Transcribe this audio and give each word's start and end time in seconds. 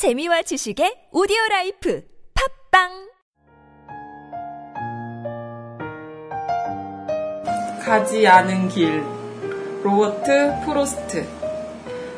재미와 0.00 0.40
지식의 0.40 1.12
오디오 1.12 1.36
라이프 1.50 2.02
팟빵 2.72 2.88
가지 7.84 8.26
않은 8.26 8.70
길 8.70 9.04
로버트 9.82 10.62
프로스트 10.64 11.26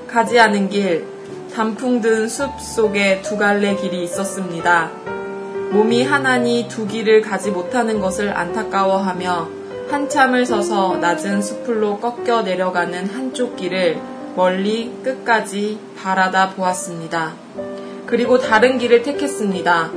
가지 0.07 0.39
않은 0.39 0.69
길 0.69 1.05
단풍 1.53 2.01
든 2.01 2.29
숲 2.29 2.61
속에 2.61 3.21
두 3.23 3.37
갈래 3.37 3.75
길이 3.75 4.05
있었습니다. 4.05 4.93
몸이 5.73 6.05
하나니 6.05 6.69
두 6.69 6.87
길을 6.87 7.23
가지 7.23 7.51
못하는 7.51 7.99
것을 7.99 8.37
안타까워하며 8.37 9.49
한참을 9.91 10.47
서서 10.47 10.99
낮은 10.99 11.43
숲으로 11.43 11.99
꺾여 11.99 12.43
내려가는 12.43 13.07
한쪽 13.09 13.57
길을 13.57 14.01
멀리 14.37 14.93
끝까지 15.03 15.81
바라다 16.01 16.51
보았습니다. 16.51 17.72
그리고 18.13 18.39
다른 18.39 18.77
길을 18.77 19.03
택했습니다. 19.05 19.91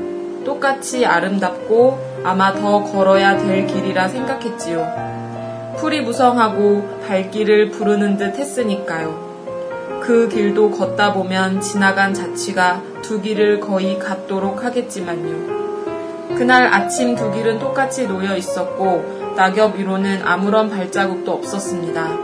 똑같이 0.46 1.05
아름답고 1.05 2.22
아마 2.24 2.54
더 2.54 2.82
걸어야 2.82 3.36
될 3.36 3.68
길이라 3.68 4.08
생각했지요. 4.08 5.76
풀이 5.76 6.00
무성하고 6.00 7.02
발길을 7.05 7.72
부르는 7.72 8.16
듯 8.16 8.40
했으니까요. 8.40 10.00
그 10.02 10.30
길도 10.30 10.72
걷다 10.72 11.12
보면 11.12 11.60
지나간 11.60 12.14
자취가 12.14 12.82
두 13.02 13.20
길을 13.20 13.60
거의 13.60 14.00
같도록 14.00 14.63
하겠지만요. 14.63 16.38
그날 16.38 16.74
아침 16.74 17.18
두 17.18 17.34
길은 17.34 17.60
똑같이 17.60 18.08
놓여 18.08 18.38
있었고 18.38 19.34
낙엽 19.36 19.76
위로는 19.76 20.22
아무런 20.24 20.70
발자국도 20.70 21.34
없었습니다. 21.34 22.18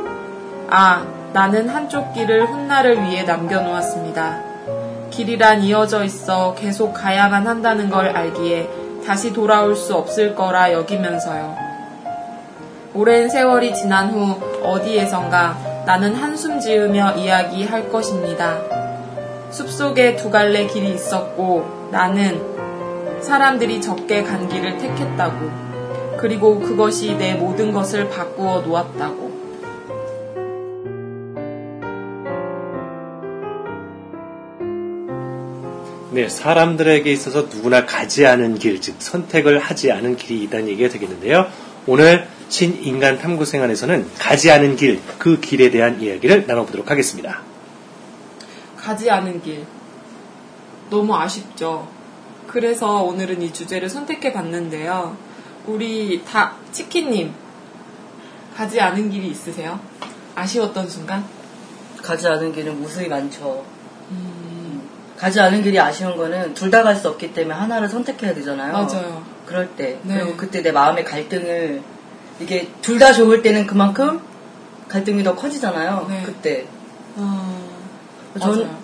아, 0.70 1.06
나는 1.34 1.68
한쪽 1.68 2.14
길을 2.14 2.50
훗날을 2.50 3.04
위해 3.04 3.24
남겨놓았습니다. 3.24 4.51
길이란 5.12 5.62
이어져 5.62 6.04
있어 6.04 6.56
계속 6.56 6.94
가야만 6.94 7.46
한다는 7.46 7.90
걸 7.90 8.08
알기에 8.08 8.70
다시 9.06 9.34
돌아올 9.34 9.76
수 9.76 9.96
없을 9.96 10.34
거라 10.34 10.72
여기면서요. 10.72 11.56
오랜 12.94 13.30
세월이 13.30 13.74
지난 13.74 14.10
후 14.10 14.36
어디에선가 14.64 15.84
나는 15.86 16.16
한숨 16.16 16.60
지으며 16.60 17.12
이야기할 17.12 17.90
것입니다. 17.90 18.58
숲속에 19.52 20.16
두 20.16 20.30
갈래 20.30 20.66
길이 20.66 20.94
있었고 20.94 21.90
나는 21.92 23.22
사람들이 23.22 23.82
적게 23.82 24.24
간 24.24 24.48
길을 24.48 24.78
택했다고. 24.78 25.62
그리고 26.18 26.60
그것이 26.60 27.16
내 27.16 27.34
모든 27.34 27.72
것을 27.72 28.10
바꾸어 28.10 28.62
놓았다고. 28.62 29.31
네, 36.14 36.28
사람들에게 36.28 37.10
있어서 37.10 37.44
누구나 37.44 37.86
가지 37.86 38.28
않은 38.28 38.60
길, 38.60 38.82
즉 38.82 38.98
선택을 39.00 39.60
하지 39.60 39.94
않은 39.94 40.18
길이 40.18 40.44
있다는 40.44 40.68
얘기가 40.68 40.90
되겠는데요. 40.90 41.48
오늘 41.88 42.28
신인간 42.50 43.18
탐구 43.18 43.46
생활에서는 43.46 44.12
가지 44.20 44.52
않은 44.52 44.76
길, 44.76 45.00
그 45.18 45.40
길에 45.40 45.72
대한 45.72 46.02
이야기를 46.02 46.48
나눠보도록 46.48 46.92
하겠습니다. 46.92 47.42
가지 48.76 49.10
않은 49.10 49.42
길. 49.42 49.66
너무 50.90 51.16
아쉽죠. 51.16 51.88
그래서 52.46 53.04
오늘은 53.04 53.42
이 53.42 53.54
주제를 53.54 53.88
선택해 53.88 54.34
봤는데요. 54.34 55.16
우리 55.66 56.22
다, 56.26 56.58
치킨님, 56.74 57.32
가지 58.54 58.82
않은 58.82 59.12
길이 59.12 59.30
있으세요? 59.30 59.80
아쉬웠던 60.36 60.90
순간? 60.90 61.24
가지 62.04 62.28
않은 62.28 62.52
길은 62.52 62.82
무수히 62.82 63.08
많죠. 63.08 63.64
가지 65.22 65.40
않은 65.40 65.62
길이 65.64 65.80
아쉬운 65.80 66.18
거는 66.18 66.54
둘 66.56 66.72
다 66.72 66.84
갈 66.84 66.96
수 66.96 67.08
없기 67.10 67.34
때문에 67.34 67.54
하나를 67.56 67.88
선택해야 67.88 68.34
되잖아요. 68.34 68.74
맞아요. 68.74 69.24
그럴 69.46 69.70
때. 69.70 70.00
네. 70.04 70.16
그리고 70.16 70.36
그때 70.36 70.62
내 70.64 70.72
마음의 70.72 71.06
갈등을 71.06 71.82
이게 72.40 72.68
둘 72.82 72.98
다 72.98 73.14
좋을 73.14 73.42
때는 73.44 73.68
그만큼 73.68 74.20
갈등이 74.90 75.24
더 75.24 75.36
커지잖아요. 75.36 76.08
네. 76.10 76.24
그때. 76.26 76.66
어, 77.18 77.60
저는 78.40 78.64
맞아요. 78.64 78.78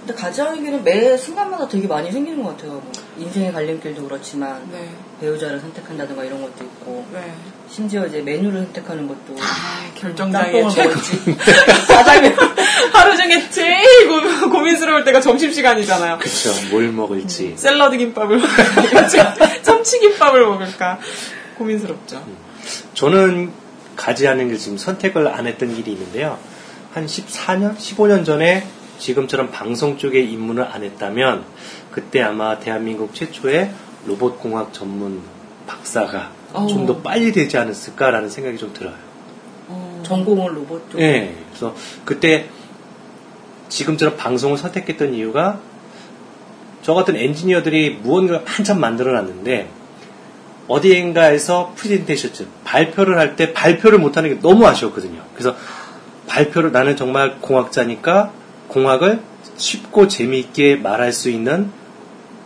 근데 0.00 0.14
가지 0.14 0.40
않은 0.42 0.64
길은 0.64 0.82
매 0.84 1.16
순간마다 1.16 1.68
되게 1.68 1.86
많이 1.86 2.10
생기는 2.10 2.42
것 2.42 2.56
같아요. 2.56 2.72
뭐 2.72 2.90
인생의 3.18 3.52
갈림길도 3.52 4.02
그렇지만 4.04 4.66
네, 4.72 4.88
배우자를 5.20 5.60
선택한다든가 5.60 6.24
이런 6.24 6.40
것도 6.40 6.64
있고 6.64 7.04
네. 7.12 7.32
심지어 7.70 8.06
이제 8.06 8.20
메뉴를 8.22 8.62
선택하는 8.64 9.06
것도 9.06 9.36
아, 9.40 9.92
결정장애 9.94 10.68
최고. 10.70 10.94
짜장면 11.86 12.36
하루 12.92 13.16
중에 13.16 13.50
제일 13.50 14.08
고, 14.08 14.50
고민스러울 14.50 15.04
때가 15.04 15.20
점심시간이잖아요. 15.20 16.18
그쵸, 16.18 16.50
뭘 16.70 16.90
먹을지. 16.90 17.54
샐러드 17.56 17.96
김밥을 17.96 18.38
먹을까, 18.38 19.08
참치김밥을 19.62 20.46
먹을까 20.46 20.98
고민스럽죠. 21.56 22.24
저는 22.94 23.52
가지 23.96 24.26
않은 24.28 24.48
길, 24.48 24.58
지금 24.58 24.78
선택을 24.78 25.28
안 25.28 25.46
했던 25.46 25.74
길이 25.74 25.92
있는데요. 25.92 26.38
한 26.94 27.06
14년, 27.06 27.76
15년 27.76 28.24
전에 28.24 28.66
지금처럼 28.98 29.50
방송 29.50 29.98
쪽에 29.98 30.20
입문을 30.20 30.64
안 30.64 30.82
했다면 30.82 31.44
그때 31.92 32.22
아마 32.22 32.58
대한민국 32.58 33.14
최초의 33.14 33.70
로봇공학 34.06 34.72
전문 34.72 35.22
박사가 35.66 36.30
어. 36.32 36.37
좀 36.52 36.86
더 36.86 36.96
빨리 36.98 37.32
되지 37.32 37.58
않았을까라는 37.58 38.30
생각이 38.30 38.56
좀 38.58 38.72
들어요. 38.72 38.94
어, 39.68 40.02
전공을 40.04 40.56
로봇 40.56 40.90
쪽 40.90 41.00
예. 41.00 41.34
그래서 41.50 41.74
그때 42.04 42.46
지금처럼 43.68 44.16
방송을 44.16 44.56
선택했던 44.56 45.14
이유가 45.14 45.60
저 46.82 46.94
같은 46.94 47.16
엔지니어들이 47.16 47.98
무언가 48.02 48.40
한참 48.46 48.80
만들어 48.80 49.12
놨는데 49.12 49.68
어디인가에서 50.68 51.72
프레젠테이션, 51.76 52.32
즉 52.32 52.48
발표를 52.64 53.18
할 53.18 53.36
때 53.36 53.52
발표를 53.52 53.98
못하는 53.98 54.30
게 54.30 54.40
너무 54.40 54.66
아쉬웠거든요. 54.66 55.22
그래서 55.34 55.54
발표를 56.26 56.72
나는 56.72 56.96
정말 56.96 57.38
공학자니까 57.40 58.32
공학을 58.68 59.20
쉽고 59.56 60.08
재미있게 60.08 60.76
말할 60.76 61.12
수 61.12 61.30
있는 61.30 61.70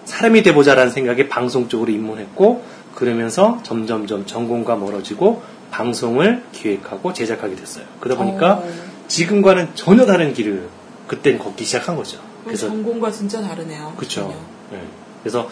사람이 0.05 0.43
돼보자라는 0.43 0.91
생각에 0.93 1.29
방송 1.29 1.69
쪽으로 1.69 1.91
입문했고 1.93 2.65
그러면서 2.95 3.61
점점점 3.63 4.27
전공과 4.27 4.77
멀어지고 4.77 5.43
방송을 5.71 6.45
기획하고 6.53 7.13
제작하게 7.13 7.57
됐어요. 7.57 7.85
그러다 8.01 8.23
보니까 8.23 8.55
어, 8.55 8.69
지금과는 9.09 9.71
전혀 9.75 10.05
다른 10.07 10.35
길을 10.35 10.69
그땐 11.07 11.39
걷기 11.39 11.65
시작한 11.65 11.97
거죠. 11.97 12.19
그럼 12.19 12.45
그래서 12.45 12.69
전공과 12.69 13.11
진짜 13.11 13.41
다르네요. 13.41 13.95
그렇죠. 13.97 14.35
네. 14.71 14.81
그래서 15.23 15.49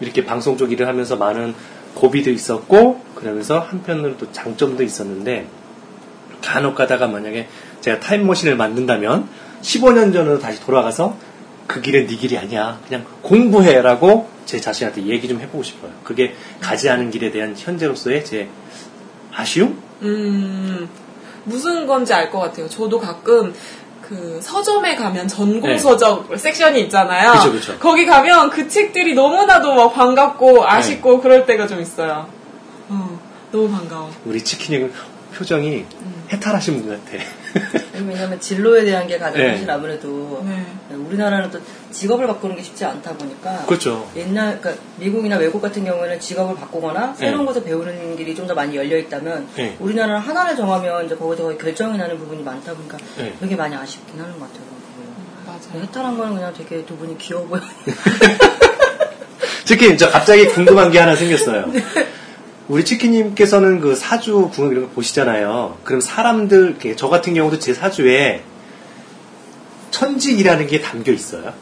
이렇게 0.00 0.24
방송 0.24 0.56
쪽 0.56 0.72
일을 0.72 0.86
하면서 0.86 1.16
많은 1.16 1.54
고비도 1.94 2.30
있었고 2.30 3.00
그러면서 3.14 3.60
한편으로 3.60 4.16
또 4.16 4.32
장점도 4.32 4.82
있었는데 4.82 5.46
간혹 6.42 6.74
가다가 6.74 7.06
만약에 7.06 7.48
제가 7.80 8.00
타임머신을 8.00 8.56
만든다면 8.56 9.28
15년 9.62 10.12
전으로 10.12 10.38
다시 10.38 10.60
돌아가서 10.60 11.16
그 11.66 11.80
길은 11.80 12.06
네 12.06 12.16
길이 12.16 12.36
아니야. 12.38 12.78
그냥 12.86 13.04
공부해라고 13.22 14.28
제 14.44 14.60
자신한테 14.60 15.06
얘기 15.06 15.28
좀 15.28 15.40
해보고 15.40 15.62
싶어요. 15.62 15.90
그게 16.04 16.34
가지 16.60 16.88
않은 16.90 17.10
길에 17.10 17.30
대한 17.30 17.54
현재로서의 17.56 18.24
제 18.24 18.48
아쉬움? 19.32 19.80
음, 20.02 20.88
무슨 21.44 21.86
건지 21.86 22.12
알 22.12 22.30
것 22.30 22.38
같아요. 22.40 22.68
저도 22.68 22.98
가끔 22.98 23.54
그 24.02 24.40
서점에 24.42 24.96
가면 24.96 25.28
전공 25.28 25.78
서적 25.78 26.36
섹션이 26.36 26.80
있잖아요. 26.82 27.32
네. 27.32 27.38
그쵸, 27.38 27.52
그쵸. 27.52 27.78
거기 27.78 28.04
가면 28.04 28.50
그 28.50 28.68
책들이 28.68 29.14
너무나도 29.14 29.74
막 29.74 29.94
반갑고 29.94 30.66
아쉽고 30.68 31.16
네. 31.16 31.20
그럴 31.22 31.46
때가 31.46 31.66
좀 31.66 31.80
있어요. 31.80 32.26
어, 32.88 33.18
너무 33.52 33.70
반가워. 33.70 34.10
우리 34.26 34.42
치킨 34.42 34.82
형 34.82 34.90
표정이 35.34 35.84
해탈하신 36.32 36.82
분 36.82 36.88
같아. 36.90 37.24
왜냐면 37.94 38.40
진로에 38.40 38.84
대한 38.84 39.06
게 39.06 39.18
가장 39.18 39.40
네. 39.42 39.52
사실 39.52 39.70
아무래도 39.70 40.42
네. 40.46 40.64
우리나라는 40.96 41.50
또 41.50 41.60
직업을 41.90 42.26
바꾸는 42.26 42.56
게 42.56 42.62
쉽지 42.62 42.84
않다 42.84 43.12
보니까 43.14 43.64
그렇죠. 43.66 44.10
옛날 44.16 44.58
그러니까 44.60 44.82
미국이나 44.96 45.36
외국 45.36 45.60
같은 45.60 45.84
경우에는 45.84 46.18
직업을 46.18 46.56
바꾸거나 46.56 47.14
새로운 47.14 47.44
것을 47.46 47.62
배우는 47.64 48.16
길이 48.16 48.34
좀 48.34 48.42
더 48.46 48.54
많이 48.54 48.74
열려 48.76 48.96
있다면 48.98 49.48
네. 49.54 49.76
우리나라는 49.78 50.20
하나를 50.20 50.56
정하면 50.56 51.06
이제 51.06 51.14
거기서 51.14 51.44
거의 51.44 51.58
결정이 51.58 51.96
나는 51.96 52.18
부분이 52.18 52.42
많다 52.42 52.74
보니까 52.74 52.96
네. 53.18 53.34
되게 53.38 53.54
많이 53.54 53.74
아쉽긴 53.76 54.20
하는 54.20 54.32
것 54.38 54.48
같아요. 54.48 54.72
맞아요. 55.46 55.82
해탈한 55.84 56.18
거는 56.18 56.34
그냥 56.34 56.52
되게 56.56 56.84
두 56.84 56.96
분이 56.96 57.16
귀여워 57.18 57.46
보여. 57.46 57.60
치킨, 59.64 59.96
저 59.96 60.10
갑자기 60.10 60.46
궁금한 60.46 60.90
게 60.90 60.98
하나 60.98 61.14
생겼어요. 61.14 61.66
우리 62.72 62.86
치킨님께서는 62.86 63.80
그 63.80 63.94
사주 63.94 64.48
궁합 64.50 64.72
이런 64.72 64.84
거 64.86 64.90
보시잖아요. 64.94 65.76
그럼 65.84 66.00
사람들, 66.00 66.78
저 66.96 67.10
같은 67.10 67.34
경우도 67.34 67.58
제 67.58 67.74
사주에 67.74 68.42
천직이라는 69.90 70.66
게 70.68 70.80
담겨 70.80 71.12
있어요. 71.12 71.52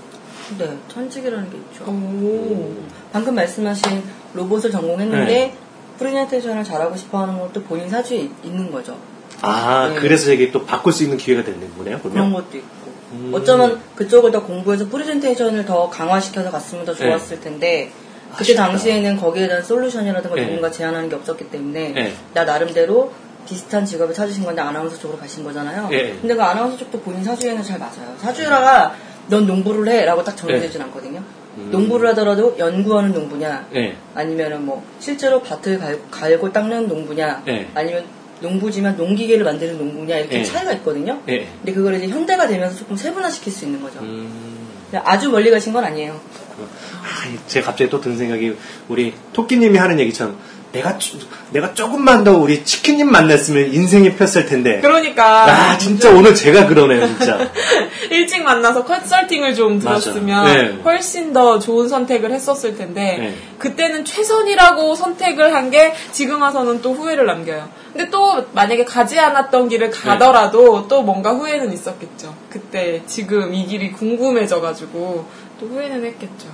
네, 0.56 0.70
천직이라는 0.86 1.50
게 1.50 1.56
있죠. 1.56 1.84
오. 1.90 2.76
방금 3.12 3.34
말씀하신 3.34 4.04
로봇을 4.34 4.70
전공했는데 4.70 5.24
네. 5.26 5.54
프레젠테이션을 5.98 6.62
잘하고 6.62 6.94
싶어하는 6.96 7.40
것도 7.40 7.64
본인 7.64 7.88
사주에 7.90 8.18
있- 8.18 8.30
있는 8.44 8.70
거죠. 8.70 8.96
아, 9.42 9.88
네. 9.92 9.96
그래서 10.00 10.32
이게 10.32 10.52
또 10.52 10.64
바꿀 10.64 10.92
수 10.92 11.02
있는 11.02 11.16
기회가 11.18 11.42
되는 11.42 11.58
거네요, 11.76 11.98
그런 11.98 12.12
그러면? 12.14 12.32
것도 12.34 12.56
있고. 12.56 12.90
음. 13.14 13.32
어쩌면 13.34 13.80
그쪽을 13.96 14.30
더 14.30 14.44
공부해서 14.44 14.86
프레젠테이션을 14.88 15.64
더 15.66 15.90
강화시켜서 15.90 16.52
갔으면 16.52 16.84
더 16.84 16.94
좋았을 16.94 17.40
텐데 17.40 17.90
그때 18.36 18.52
네. 18.54 18.60
아쉽다. 18.60 18.66
당시에는 18.68 19.16
거기에 19.16 19.48
대한 19.48 19.62
솔루션이라든가 19.62 20.36
네. 20.36 20.46
누군가 20.46 20.70
제안하는 20.70 21.08
게 21.08 21.16
없었기 21.16 21.50
때문에 21.50 21.92
네. 21.92 22.14
나 22.34 22.44
나름대로 22.44 23.12
비슷한 23.46 23.84
직업을 23.84 24.14
찾으신 24.14 24.44
건데 24.44 24.62
아나운서 24.62 24.98
쪽으로 24.98 25.18
가신 25.18 25.44
거잖아요. 25.44 25.88
네. 25.88 26.16
근데 26.20 26.34
그 26.34 26.42
아나운서 26.42 26.76
쪽도 26.76 27.00
본인 27.00 27.24
사주에는 27.24 27.62
잘 27.62 27.78
맞아요. 27.78 28.14
사주라가 28.18 28.94
넌 29.28 29.46
농부를 29.46 29.92
해라고 29.92 30.22
딱 30.24 30.36
정해지진 30.36 30.80
않거든요. 30.82 31.22
음. 31.56 31.68
농부를 31.70 32.10
하더라도 32.10 32.56
연구하는 32.58 33.12
농부냐 33.12 33.66
네. 33.72 33.96
아니면은 34.14 34.64
뭐 34.64 34.84
실제로 35.00 35.42
밭을 35.42 35.78
갈, 35.78 35.98
갈고 36.10 36.52
닦는 36.52 36.86
농부냐 36.88 37.42
네. 37.44 37.68
아니면 37.74 38.04
농부지만 38.40 38.96
농기계를 38.96 39.44
만드는 39.44 39.78
농부냐 39.78 40.16
이렇게 40.18 40.38
네. 40.38 40.44
차이가 40.44 40.72
있거든요. 40.74 41.20
네. 41.26 41.46
근데 41.58 41.72
그걸 41.72 41.94
이제 41.96 42.08
현대가 42.08 42.46
되면서 42.46 42.76
조금 42.76 42.96
세분화시킬 42.96 43.52
수 43.52 43.64
있는 43.64 43.82
거죠. 43.82 44.00
음. 44.00 44.59
아주 44.98 45.30
멀리 45.30 45.50
가신 45.50 45.72
건 45.72 45.84
아니에요. 45.84 46.20
아, 46.60 47.46
제가 47.46 47.66
갑자기 47.66 47.90
또 47.90 48.00
드는 48.00 48.16
생각이 48.16 48.56
우리 48.88 49.14
토끼님이 49.32 49.78
하는 49.78 49.98
얘기처럼 50.00 50.38
내가 50.72 50.96
조- 50.98 51.18
내가 51.50 51.74
조금만 51.74 52.22
더 52.22 52.38
우리 52.38 52.64
치킨님 52.64 53.10
만났으면 53.10 53.72
인생이 53.74 54.14
폈을 54.14 54.46
텐데. 54.46 54.80
그러니까 54.80 55.46
아 55.46 55.78
진짜 55.78 56.10
오늘 56.10 56.32
제가 56.34 56.66
그러네요 56.66 57.06
진짜. 57.08 57.38
일찍 58.10 58.42
만나서 58.44 58.84
컨설팅을 58.84 59.54
좀. 59.54 59.80
들었으면 59.80 60.44
네. 60.44 60.78
훨씬 60.84 61.32
더 61.32 61.58
좋은 61.58 61.88
선택을 61.88 62.32
했었을 62.32 62.76
텐데 62.76 63.16
네. 63.18 63.34
그때는 63.58 64.04
최선이라고 64.04 64.94
선택을 64.94 65.54
한 65.54 65.70
게 65.70 65.92
지금 66.12 66.42
와서는 66.42 66.82
또 66.82 66.92
후회를 66.92 67.26
남겨요. 67.26 67.68
근데 67.92 68.08
또 68.10 68.44
만약에 68.52 68.84
가지 68.84 69.18
않았던 69.18 69.68
길을 69.68 69.90
가더라도 69.90 70.86
또 70.88 71.02
뭔가 71.02 71.32
후회는 71.32 71.72
있었겠죠. 71.72 72.34
그때 72.48 73.02
지금 73.06 73.54
이 73.54 73.66
길이 73.66 73.92
궁금해져가지고 73.92 75.24
또 75.60 75.66
후회는 75.66 76.04
했겠죠. 76.04 76.48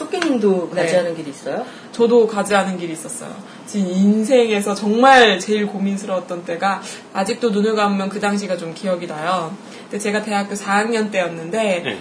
토끼님도 0.00 0.70
네. 0.72 0.82
가지 0.82 0.96
않은 0.96 1.14
길이 1.14 1.30
있어요? 1.30 1.64
저도 1.92 2.26
가지 2.26 2.54
않은 2.54 2.78
길이 2.78 2.92
있었어요. 2.92 3.30
지금 3.66 3.88
인생에서 3.88 4.74
정말 4.74 5.38
제일 5.38 5.66
고민스러웠던 5.66 6.44
때가 6.44 6.80
아직도 7.12 7.50
눈을 7.50 7.74
감으면 7.74 8.08
그 8.08 8.18
당시가 8.18 8.56
좀 8.56 8.72
기억이 8.74 9.06
나요. 9.06 9.54
근데 9.82 9.98
제가 9.98 10.22
대학교 10.22 10.54
4학년 10.54 11.10
때였는데 11.10 11.82
네. 11.84 11.98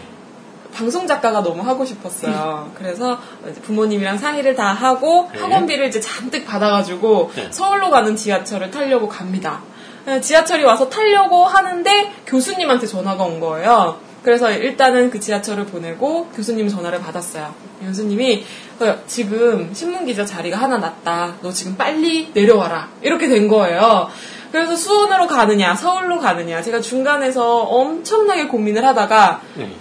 방송 0.73 1.07
작가가 1.07 1.41
너무 1.43 1.61
하고 1.63 1.83
싶었어요. 1.83 2.71
그래서 2.75 3.19
이제 3.49 3.59
부모님이랑 3.61 4.17
상의를 4.17 4.55
다 4.55 4.71
하고 4.71 5.29
네. 5.33 5.39
학원비를 5.39 5.87
이제 5.87 5.99
잔뜩 5.99 6.45
받아가지고 6.45 7.31
네. 7.35 7.47
서울로 7.51 7.89
가는 7.89 8.15
지하철을 8.15 8.71
타려고 8.71 9.09
갑니다. 9.09 9.61
어, 10.07 10.21
지하철이 10.21 10.63
와서 10.63 10.87
타려고 10.87 11.45
하는데 11.45 12.13
교수님한테 12.25 12.87
전화가 12.87 13.23
온 13.23 13.39
거예요. 13.39 14.08
그래서 14.23 14.51
일단은 14.51 15.09
그 15.09 15.19
지하철을 15.19 15.65
보내고 15.65 16.27
교수님 16.27 16.67
전화를 16.67 16.99
받았어요. 16.99 17.53
교수님이 17.81 18.45
어, 18.79 18.95
지금 19.07 19.73
신문 19.73 20.05
기자 20.05 20.25
자리가 20.25 20.57
하나 20.57 20.77
났다. 20.77 21.35
너 21.41 21.51
지금 21.51 21.75
빨리 21.77 22.31
내려와라. 22.33 22.89
이렇게 23.01 23.27
된 23.27 23.47
거예요. 23.47 24.09
그래서 24.51 24.75
수원으로 24.75 25.27
가느냐, 25.27 25.75
서울로 25.75 26.19
가느냐. 26.19 26.61
제가 26.61 26.81
중간에서 26.81 27.61
엄청나게 27.61 28.47
고민을 28.47 28.85
하다가 28.85 29.41
네. 29.55 29.71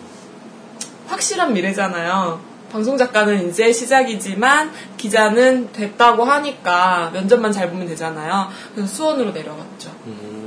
확실한 1.07 1.55
미래잖아요. 1.55 2.41
방송 2.71 2.99
작가는 2.99 3.49
이제 3.49 3.73
시작이지만 3.73 4.71
기자는 4.99 5.73
됐다고 5.73 6.25
하니까 6.25 7.11
면접만 7.15 7.51
잘 7.51 7.71
보면 7.71 7.87
되잖아요. 7.89 8.49
그래서 8.75 8.95
수원으로 8.95 9.33
내려갔죠. 9.33 9.91
음. 10.07 10.38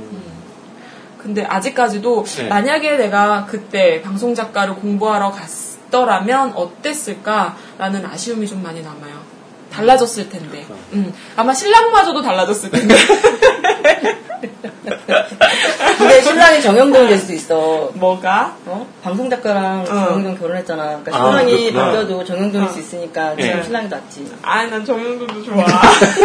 근데 1.22 1.44
아직까지도 1.44 2.24
네. 2.24 2.48
만약에 2.48 2.96
내가 2.96 3.46
그때 3.46 4.02
방송 4.02 4.34
작가를 4.34 4.74
공부하러 4.74 5.30
갔더라면 5.30 6.52
어땠을까라는 6.54 8.04
아쉬움이 8.04 8.46
좀 8.46 8.62
많이 8.62 8.82
남아요. 8.82 9.32
달라졌을 9.70 10.28
텐데. 10.28 10.64
그렇구나. 10.64 10.78
음, 10.92 11.14
아마 11.36 11.54
신랑마저도 11.54 12.22
달라졌을 12.22 12.70
텐데. 12.70 12.94
근데 15.98 16.20
신랑이 16.22 16.60
정영돈 16.60 17.08
될 17.08 17.18
수도 17.18 17.32
있어. 17.32 17.90
뭐가? 17.94 18.56
어? 18.66 18.86
방송 19.02 19.30
작가랑 19.30 19.84
정영돈 19.84 20.38
결혼했잖아. 20.38 20.82
그러니까 21.02 21.16
아, 21.16 21.26
신랑이 21.26 21.70
그렇구나. 21.70 21.84
바뀌어도 21.84 22.24
정영돈일 22.24 22.68
어. 22.68 22.72
수 22.72 22.80
있으니까 22.80 23.34
네. 23.36 23.44
지금 23.44 23.62
신랑이 23.62 23.88
낫지. 23.88 24.32
아, 24.42 24.64
난 24.66 24.84
정영돈도 24.84 25.42
좋아. 25.44 25.64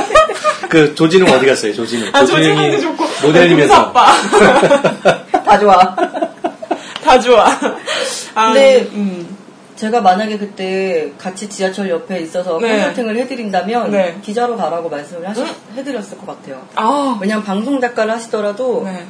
그 0.70 0.96
조진웅 0.96 1.30
어디 1.32 1.46
갔어요? 1.46 1.74
조진웅. 1.74 2.10
아, 2.14 2.26
조진웅도 2.26 2.82
좋고. 2.82 3.06
모델이면서. 3.24 3.74
아빠. 3.76 4.08
다 5.46 5.60
좋아. 5.60 5.96
다 7.04 7.20
좋아. 7.20 7.46
아, 8.34 8.54
근데 8.54 8.88
음. 8.94 9.37
제가 9.78 10.02
만약에 10.02 10.38
그때 10.38 11.14
같이 11.18 11.48
지하철 11.48 11.90
옆에 11.90 12.20
있어서 12.22 12.60
네. 12.60 12.68
컨설팅을 12.70 13.16
해드린다면 13.18 13.92
네. 13.92 14.18
기자로 14.22 14.58
가라고 14.58 14.90
말씀을 14.90 15.30
하시, 15.30 15.44
해드렸을 15.76 16.18
것 16.18 16.26
같아요. 16.26 16.68
아, 16.76 17.18
왜냐면 17.22 17.44
방송 17.46 17.80
작가를 17.80 18.12
하시더라도 18.14 18.84
네. 18.84 19.06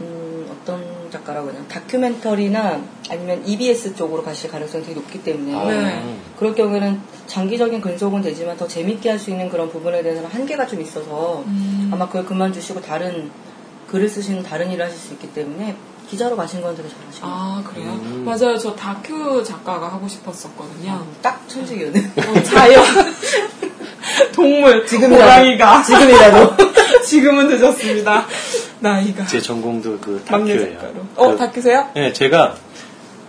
음, 0.00 0.48
어떤 0.50 0.82
작가라고 1.10 1.48
하냐 1.50 1.60
다큐멘터리나 1.68 2.80
아니면 3.08 3.42
EBS 3.46 3.94
쪽으로 3.94 4.24
가실 4.24 4.50
가능성이 4.50 4.82
되게 4.82 4.96
높기 4.96 5.22
때문에 5.22 5.54
아. 5.54 5.64
네. 5.64 6.16
그럴 6.38 6.54
경우에는 6.56 7.00
장기적인 7.28 7.80
근속은 7.80 8.20
되지만 8.20 8.56
더 8.56 8.66
재밌게 8.66 9.10
할 9.10 9.18
수 9.20 9.30
있는 9.30 9.48
그런 9.48 9.70
부분에 9.70 10.02
대해서는 10.02 10.28
한계가 10.28 10.66
좀 10.66 10.80
있어서 10.80 11.44
음. 11.46 11.88
아마 11.92 12.06
그걸 12.06 12.26
그만두시고 12.26 12.80
다른 12.80 13.30
글을 13.88 14.08
쓰시는 14.08 14.42
다른 14.42 14.72
일을 14.72 14.84
하실 14.84 14.98
수 14.98 15.12
있기 15.12 15.32
때문에 15.32 15.76
기자로 16.08 16.36
가신 16.36 16.60
건 16.60 16.76
되게 16.76 16.88
같아요. 16.88 17.10
아, 17.22 17.62
그래요? 17.66 17.90
음. 18.02 18.24
맞아요. 18.24 18.56
저 18.58 18.74
다큐 18.74 19.42
작가가 19.42 19.88
하고 19.92 20.06
싶었었거든요. 20.06 21.06
딱 21.22 21.48
천직이었네. 21.48 22.12
어, 22.16 22.42
자연. 22.44 22.82
동물. 24.32 24.86
지금이라도. 24.86 25.24
고양이가. 25.24 25.82
지금이라도. 25.82 26.54
지금은 27.04 27.48
늦었습니다. 27.48 28.26
나이가. 28.80 29.24
제 29.26 29.40
전공도 29.40 29.98
그 30.00 30.22
다큐예요. 30.26 30.74
작가로. 30.78 30.94
어, 31.16 31.30
그- 31.32 31.36
다큐세요? 31.38 31.88
네, 31.94 32.12
제가 32.12 32.56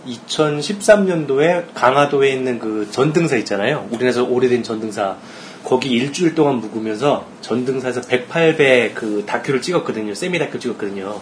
2013년도에 0.07 1.65
강화도에 1.73 2.29
있는 2.31 2.59
그 2.59 2.87
전등사 2.91 3.35
있잖아요. 3.37 3.87
우리나라에서 3.89 4.23
오래된 4.23 4.63
전등사. 4.63 5.15
거기 5.63 5.89
일주일 5.89 6.35
동안 6.35 6.57
묵으면서 6.57 7.25
전등사에서 7.41 8.01
108배 8.01 8.93
그 8.93 9.23
다큐를 9.25 9.61
찍었거든요. 9.63 10.13
세미 10.13 10.37
다큐 10.37 10.59
찍었거든요. 10.59 11.19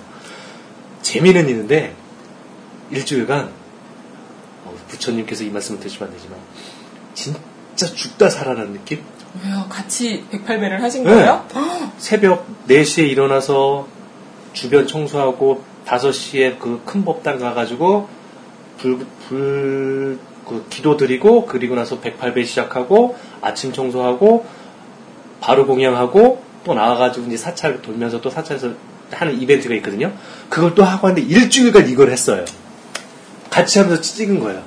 재미는 1.03 1.47
있는데 1.49 1.93
일주일간 2.89 3.51
어, 4.65 4.75
부처님께서 4.87 5.43
이 5.43 5.49
말씀을 5.49 5.79
드시면 5.79 6.09
안 6.09 6.15
되지만 6.15 6.39
진짜 7.13 7.93
죽다 7.93 8.29
살아라는 8.29 8.73
느낌? 8.73 9.03
왜요? 9.43 9.65
같이 9.69 10.25
108배를 10.31 10.79
하신 10.79 11.03
네. 11.03 11.11
거예요? 11.11 11.45
새벽 11.97 12.45
4시에 12.67 13.09
일어나서 13.09 13.87
주변 14.53 14.87
청소하고 14.87 15.63
5시에 15.85 16.59
그 16.59 16.81
큰 16.85 17.03
법당 17.03 17.39
가가지고 17.39 18.07
불, 18.77 19.05
불, 19.27 20.19
그 20.47 20.65
기도 20.69 20.97
드리고 20.97 21.45
그리고 21.45 21.75
나서 21.75 21.99
108배 21.99 22.45
시작하고 22.45 23.15
아침 23.41 23.73
청소하고 23.73 24.45
바로 25.41 25.65
공양하고 25.65 26.41
또 26.63 26.73
나와가지고 26.73 27.27
이제 27.27 27.37
사찰 27.37 27.81
돌면서 27.81 28.21
또 28.21 28.29
사찰에서 28.29 28.71
하는 29.13 29.39
이벤트가 29.41 29.75
있거든요. 29.75 30.11
그걸 30.49 30.75
또 30.75 30.83
하고 30.83 31.07
하는데 31.07 31.21
일주일간 31.27 31.89
이걸 31.89 32.11
했어요. 32.11 32.45
같이 33.49 33.79
하면서 33.79 34.01
찍은 34.01 34.39
거예요. 34.39 34.63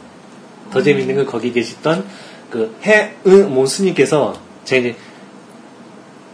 더 0.72 0.82
재밌는 0.82 1.16
건 1.16 1.26
거기 1.26 1.52
계시던 1.52 2.04
그 2.50 2.76
해은 2.84 3.52
모 3.52 3.66
스님께서 3.66 4.38
제가 4.64 4.80
이제 4.80 4.96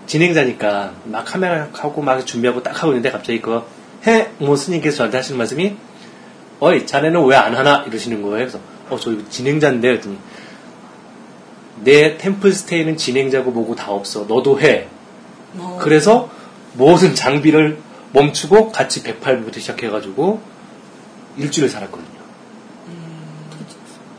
진행자니까 0.07 0.95
막 1.05 1.25
카메라 1.25 1.69
하고 1.73 2.03
막 2.03 2.25
준비하고 2.27 2.63
딱 2.63 2.77
하고 2.83 2.89
있는데 2.93 3.11
갑자기 3.11 3.41
그거 3.41 3.67
해모 4.07 4.57
스님께서 4.57 4.97
저한테 4.99 5.19
하시는 5.19 5.39
말씀이 5.39 5.77
어이 6.61 6.87
자네는 6.87 7.25
왜 7.27 7.37
안 7.37 7.55
하나 7.55 7.85
이러시는 7.87 8.23
거예요. 8.23 8.39
그래서 8.39 8.59
어저 8.91 9.13
이거 9.13 9.23
진행자인데 9.29 9.89
그랬더니 9.89 10.19
내 11.85 12.17
템플 12.17 12.53
스테이는 12.53 12.97
진행자고 12.97 13.51
뭐고 13.51 13.75
다 13.75 13.91
없어. 13.91 14.25
너도 14.29 14.61
해. 14.61 14.87
어. 15.59 15.79
그래서 15.81 16.31
모든 16.75 17.15
장비를 17.15 17.79
멈추고 18.13 18.73
같이 18.73 19.03
108부터 19.03 19.61
시작해가지고 19.61 20.41
일주일 21.37 21.69
살았거든요. 21.69 22.23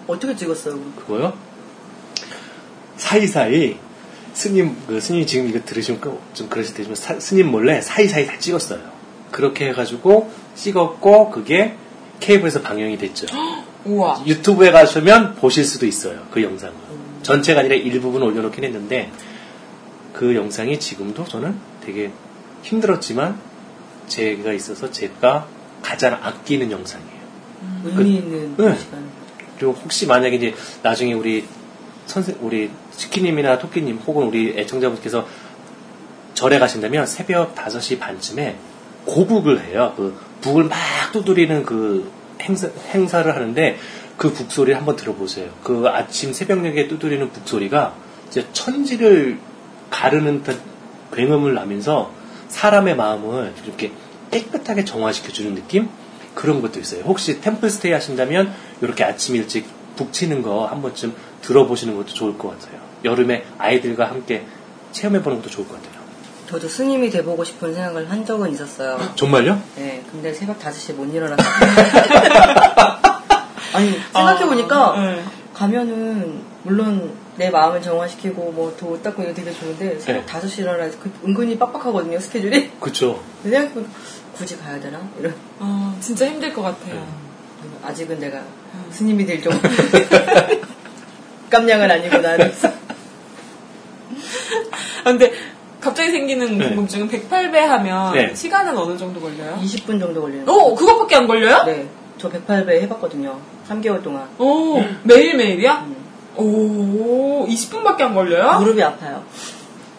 어떻게 0.08 0.36
찍었어요? 0.36 0.80
그거요? 0.96 1.34
사이사이 2.98 3.78
스님 4.34 4.76
그 4.88 5.00
스님 5.00 5.26
지금 5.26 5.48
이거 5.48 5.60
들으시면 5.64 6.02
그- 6.02 6.20
좀 6.34 6.50
그러실 6.50 6.74
테지만 6.76 6.96
사- 6.96 7.20
스님 7.20 7.52
몰래 7.52 7.82
사이사이 7.82 8.26
다 8.26 8.38
찍었어요. 8.40 8.80
그렇게 9.32 9.68
해가지고 9.70 10.32
찍었고 10.56 11.30
그게 11.32 11.76
케이블에서 12.20 12.62
방영이 12.62 12.98
됐죠. 12.98 13.28
우와. 13.86 14.24
유튜브에 14.26 14.72
가시면 14.72 15.36
보실 15.36 15.64
수도 15.66 15.86
있어요. 15.86 16.26
그 16.32 16.42
영상을. 16.42 16.74
전체가 17.22 17.62
아니라 17.62 17.76
일부분 17.76 18.22
올려놓긴 18.24 18.64
했는데 18.64 19.12
그 20.14 20.36
영상이 20.36 20.80
지금도 20.80 21.26
저는 21.26 21.58
되게 21.86 22.12
힘들었지만 22.64 23.40
제가 24.08 24.54
있어서 24.54 24.92
제가 24.92 25.48
가장 25.82 26.14
아끼는 26.22 26.72
영상이에요. 26.72 27.24
의미 27.86 28.16
있는 28.16 28.56
네. 28.58 28.76
시간. 28.78 29.10
그리고 29.58 29.74
혹시 29.74 30.08
만약에 30.08 30.36
이제 30.36 30.54
나중에 30.82 31.14
우리 31.14 31.46
선생 32.06 32.36
우리 32.42 32.70
치키님이나 32.92 33.60
토끼님 33.60 33.98
혹은 34.06 34.28
우리 34.28 34.58
애청자분께서 34.58 35.28
절에 36.34 36.60
가신다면 36.60 37.06
새벽 37.06 37.56
5시 37.56 38.00
반쯤에 38.00 38.58
고북을 39.06 39.64
해요. 39.66 39.94
그 39.96 40.18
북을 40.42 40.66
막 40.66 40.78
두드리는 41.12 41.64
그 41.66 42.12
행사, 42.42 42.70
행사를 42.94 43.34
하는데 43.34 43.78
그 44.18 44.32
북소리를 44.32 44.78
한번 44.78 44.96
들어보세요. 44.96 45.50
그 45.64 45.88
아침 45.88 46.34
새벽녘에 46.34 46.88
두드리는 46.88 47.30
북소리가 47.32 47.96
이제 48.28 48.46
천지를 48.54 49.38
가르는 49.90 50.44
듯 50.44 50.60
굉음을 51.14 51.54
나면서 51.54 52.12
사람의 52.58 52.96
마음을 52.96 53.54
이렇게 53.66 53.92
깨끗하게 54.32 54.86
정화시켜주는 54.86 55.56
느낌? 55.56 55.90
그런 56.36 56.62
것도 56.62 56.80
있어요. 56.80 57.04
혹시 57.04 57.42
템플 57.42 57.70
스테이 57.70 57.92
하신다면 57.92 58.54
이렇게 58.82 59.04
아침 59.04 59.36
일찍 59.36 59.66
북치는 59.96 60.42
거 60.44 60.68
한 60.68 60.82
번쯤 60.82 61.14
들어보시는 61.42 61.96
것도 61.96 62.08
좋을 62.14 62.38
것 62.38 62.50
같아요. 62.60 62.80
여름에 63.04 63.46
아이들과 63.58 64.08
함께 64.10 64.46
체험해보는 64.92 65.40
것도 65.40 65.50
좋을 65.50 65.68
것 65.68 65.76
같아요. 65.82 66.02
저도 66.50 66.68
스님이 66.68 67.10
돼보고 67.10 67.44
싶은 67.44 67.74
생각을 67.74 68.10
한 68.12 68.26
적은 68.26 68.52
있었어요. 68.52 69.00
정말요? 69.16 69.60
네, 69.76 70.04
근데 70.12 70.34
새벽 70.34 70.60
5시에 70.60 70.94
못 70.94 71.12
일어났어요. 71.14 71.44
아니, 73.74 73.92
생각해보니까 74.14 74.94
아, 74.94 75.02
네. 75.02 75.24
가면은, 75.54 76.42
물론 76.64 77.12
내 77.36 77.50
마음을 77.50 77.82
정화시키고 77.82 78.52
뭐도 78.52 79.02
닦고 79.02 79.24
이거 79.24 79.34
되게 79.34 79.52
좋은데 79.52 80.00
새벽 80.00 80.26
네. 80.26 80.32
5시에 80.32 80.60
일어나서 80.60 80.98
그 81.00 81.12
은근히 81.26 81.58
빡빡하거든요, 81.58 82.20
스케줄이. 82.20 82.70
그쵸. 82.80 83.22
생각해보면 83.44 83.90
굳이 84.34 84.58
가야 84.58 84.80
되나? 84.80 85.02
이런. 85.20 85.34
아, 85.60 85.96
진짜 86.00 86.28
힘들 86.28 86.54
것 86.54 86.62
같아요. 86.62 87.06
아직은 87.84 88.20
내가 88.20 88.42
스님이 88.92 89.26
될 89.26 89.42
정도. 89.42 89.60
깜냥은 91.50 91.90
아니고 91.90 92.18
나는. 92.18 92.52
아, 95.04 95.10
근데 95.12 95.32
갑자기 95.80 96.12
생기는 96.12 96.58
네. 96.58 96.68
궁금증은 96.70 97.10
108배 97.10 97.56
하면 97.56 98.14
네. 98.14 98.34
시간은 98.34 98.78
어느 98.78 98.98
정도 98.98 99.20
걸려요? 99.20 99.60
20분 99.62 100.00
정도 100.00 100.22
걸리는. 100.22 100.48
오, 100.48 100.76
그것밖에 100.76 101.16
안 101.16 101.28
걸려요? 101.28 101.64
네. 101.66 101.88
저 102.18 102.30
108배 102.30 102.82
해봤거든요. 102.84 103.38
3개월 103.68 104.02
동안. 104.02 104.30
오, 104.38 104.82
매일매일이야? 105.04 105.86
음. 105.88 105.93
오, 106.36 107.46
20분밖에 107.48 108.02
안 108.02 108.14
걸려요? 108.16 108.60
무릎이 108.60 108.82
아파요. 108.82 109.24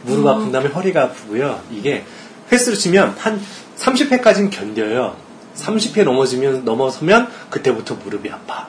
무릎 0.02 0.26
아픈 0.26 0.52
다음에 0.52 0.68
허리가 0.68 1.04
아프고요. 1.04 1.60
이게 1.70 2.04
횟수로 2.52 2.76
치면 2.76 3.14
한 3.18 3.40
30회까지는 3.78 4.50
견뎌요. 4.50 5.16
30회 5.56 6.04
넘어지면, 6.04 6.64
넘어서면 6.64 7.28
그때부터 7.50 7.94
무릎이 7.96 8.30
아파. 8.30 8.68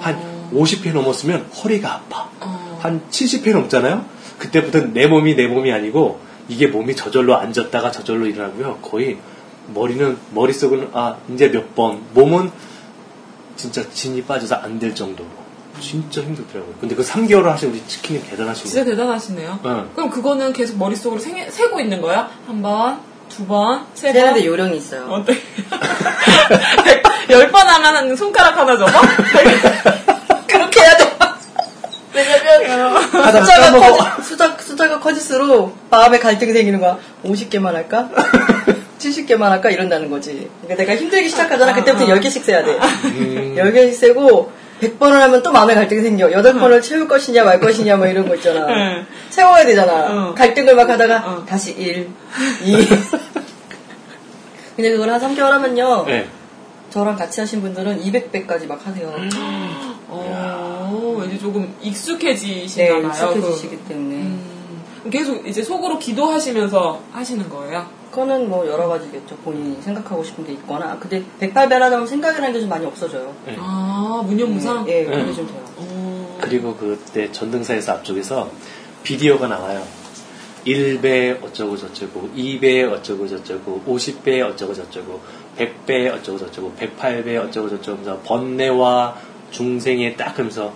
한 0.00 0.50
50회 0.52 0.92
넘었으면 0.92 1.46
허리가 1.62 1.94
아파. 1.94 2.28
어. 2.40 2.78
한 2.82 3.02
70회 3.10 3.52
넘잖아요? 3.52 4.04
그때부터 4.38 4.80
내 4.92 5.06
몸이 5.06 5.36
내 5.36 5.46
몸이 5.46 5.70
아니고 5.72 6.18
이게 6.48 6.66
몸이 6.66 6.96
저절로 6.96 7.36
앉았다가 7.36 7.90
저절로 7.92 8.26
일어나고요. 8.26 8.78
거의 8.82 9.18
머리는, 9.72 10.18
머릿속은 10.32 10.88
아, 10.92 11.16
이제 11.32 11.50
몇 11.50 11.74
번. 11.76 12.02
몸은 12.14 12.50
진짜 13.56 13.88
진이 13.88 14.22
빠져서 14.24 14.56
안 14.56 14.78
될 14.80 14.94
정도로. 14.94 15.28
진짜 15.80 16.20
힘들더라고요. 16.22 16.74
근데 16.80 16.94
그 16.94 17.02
3개월을 17.02 17.44
하신 17.44 17.70
우리 17.70 17.82
치킨이 17.86 18.22
대단하신 18.24 18.66
진짜 18.66 18.84
거예요. 18.84 18.96
대단하시네요. 18.96 19.60
응. 19.64 19.90
그럼 19.94 20.10
그거는 20.10 20.52
계속 20.52 20.76
머릿속으로 20.78 21.20
세, 21.20 21.48
세고 21.50 21.80
있는 21.80 22.00
거야? 22.00 22.30
한 22.46 22.62
번, 22.62 23.00
두 23.28 23.46
번, 23.46 23.86
세 23.94 24.12
번? 24.12 24.14
세는데 24.14 24.44
요령이 24.46 24.76
있어요. 24.76 25.06
어때? 25.10 25.36
열 27.30 27.50
번 27.50 27.66
하면 27.66 27.96
한 27.96 28.16
손가락 28.16 28.56
하나 28.56 28.76
접어? 28.76 28.92
그렇게 30.46 30.80
해야 30.80 30.96
돼. 30.96 31.12
왜냐면 32.14 33.02
숫자가. 33.02 33.72
커지, 33.80 34.22
숫자, 34.28 34.56
숫자가 34.58 35.00
커질수록 35.00 35.76
마음에 35.90 36.18
갈등이 36.18 36.52
생기는 36.52 36.78
거야. 36.80 36.98
50개만 37.24 37.72
할까? 37.72 38.10
70개만 38.98 39.40
할까? 39.48 39.70
이런다는 39.70 40.10
거지. 40.10 40.48
그러니까 40.62 40.84
내가 40.84 41.00
힘들기 41.00 41.28
시작하잖아. 41.30 41.72
그때부터 41.74 42.06
10개씩 42.06 42.42
세야 42.42 42.64
돼. 42.64 42.72
음. 43.04 43.54
10개씩 43.56 43.94
세고 43.94 44.52
100번을 44.82 45.12
하면 45.12 45.42
또 45.42 45.52
마음에 45.52 45.74
갈등이 45.74 46.02
생겨. 46.02 46.28
8번을 46.28 46.82
채울 46.82 47.06
것이냐 47.06 47.44
말 47.44 47.60
것이냐 47.60 47.96
뭐 47.96 48.06
이런 48.06 48.28
거 48.28 48.34
있잖아. 48.34 48.66
응. 48.68 49.06
세워야 49.30 49.64
되잖아. 49.64 50.10
응. 50.10 50.34
갈등을 50.34 50.74
막 50.74 50.88
하다가 50.88 51.24
응. 51.38 51.46
다시 51.46 51.72
1, 51.72 52.08
2. 52.64 52.86
근데 54.76 54.90
그걸 54.90 55.10
한 55.10 55.20
3개월 55.20 55.50
하면요. 55.50 56.04
네. 56.06 56.28
저랑 56.90 57.16
같이 57.16 57.40
하신 57.40 57.62
분들은 57.62 58.02
200배까지 58.02 58.66
막 58.66 58.84
하세요. 58.86 59.14
어, 60.08 61.22
이제 61.26 61.38
조금 61.38 61.62
네, 61.62 61.88
익숙해지시나 61.88 63.08
봐요. 63.08 63.08
익숙해지시기 63.08 63.84
때문에. 63.84 64.16
그, 64.16 64.22
음, 65.04 65.10
계속 65.10 65.46
이제 65.46 65.62
속으로 65.62 65.98
기도하시면서 65.98 67.00
하시는 67.12 67.48
거예요? 67.48 67.86
그거는 68.12 68.50
뭐 68.50 68.66
여러 68.68 68.86
가지겠죠. 68.88 69.36
본인이 69.36 69.80
생각하고 69.80 70.22
싶은 70.22 70.44
게 70.44 70.52
있거나. 70.52 70.98
근데 71.00 71.24
108배를 71.40 71.80
하다 71.80 71.90
보면 71.90 72.06
생각이라는 72.06 72.52
게 72.52 72.60
좀 72.60 72.68
많이 72.68 72.84
없어져요. 72.84 73.34
네. 73.46 73.56
아, 73.58 74.22
무념무상? 74.24 74.86
예, 74.88 75.04
그게 75.04 75.16
네. 75.16 75.32
좀 75.32 75.46
돼요. 75.46 75.64
어. 75.78 76.38
그리고 76.42 76.76
그때 76.76 77.32
전등사에서 77.32 77.92
앞쪽에서 77.92 78.50
비디오가 79.02 79.48
나와요. 79.48 79.82
1배 80.66 81.42
어쩌고 81.42 81.76
저쩌고, 81.76 82.28
2배 82.36 82.88
어쩌고 82.92 83.26
저쩌고, 83.26 83.82
50배 83.88 84.46
어쩌고 84.46 84.74
저쩌고, 84.74 85.20
100배 85.58 86.12
어쩌고 86.14 86.38
저쩌고, 86.38 86.72
108배 86.78 87.36
어쩌고 87.48 87.68
저쩌고, 87.70 88.20
번뇌와 88.20 89.16
중생에 89.50 90.14
딱 90.16 90.38
하면서 90.38 90.72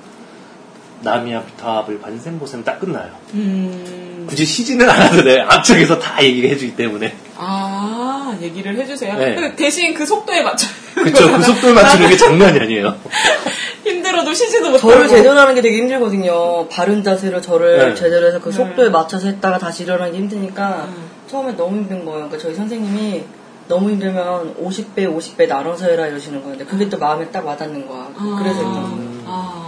남이야 1.00 1.42
부타합을 1.42 2.00
반생보셈 2.00 2.64
딱 2.64 2.80
끝나요. 2.80 3.10
음. 3.34 4.26
굳이 4.28 4.44
시지는 4.44 4.88
않아도 4.88 5.22
돼. 5.22 5.40
앞쪽에서 5.40 5.98
다 5.98 6.22
얘기해 6.22 6.56
주기 6.56 6.74
때문에. 6.74 7.14
아, 7.36 8.36
얘기를 8.40 8.76
해주세요. 8.76 9.16
네. 9.16 9.34
그 9.34 9.54
대신 9.54 9.94
그 9.94 10.04
속도에 10.04 10.42
맞춰. 10.42 10.66
그쵸. 10.94 11.30
그 11.36 11.42
속도에 11.42 11.72
맞추는 11.72 12.08
게 12.08 12.16
장난이 12.16 12.58
아니에요. 12.58 12.96
힘들어도 13.84 14.34
쉬지도 14.34 14.70
못하고. 14.70 14.92
저를 14.92 15.08
제대로 15.08 15.38
하는 15.38 15.54
게 15.54 15.60
되게 15.60 15.78
힘들거든요. 15.78 16.68
바른 16.68 17.04
자세로 17.04 17.40
저를 17.40 17.90
네. 17.90 17.94
제대로 17.94 18.26
해서 18.26 18.40
그 18.40 18.50
네. 18.50 18.56
속도에 18.56 18.88
맞춰서 18.88 19.28
했다가 19.28 19.58
다시 19.58 19.84
일어나는 19.84 20.12
게 20.12 20.18
힘드니까 20.18 20.88
음. 20.88 21.08
처음에 21.28 21.56
너무 21.56 21.76
힘든 21.76 22.04
거예요. 22.04 22.26
그러니까 22.26 22.38
저희 22.38 22.54
선생님이 22.54 23.24
너무 23.68 23.90
힘들면 23.90 24.56
50배, 24.56 24.96
50배 24.96 25.46
나눠서 25.48 25.86
해라 25.86 26.06
이러시는 26.06 26.42
거예요. 26.42 26.56
근데 26.56 26.70
그게 26.70 26.88
또 26.88 26.98
마음에 26.98 27.30
딱 27.30 27.46
와닿는 27.46 27.86
거야. 27.86 28.08
아. 28.16 28.38
그래서 28.42 28.62
힘든 28.62 28.82
거예요. 28.82 29.22
아. 29.26 29.65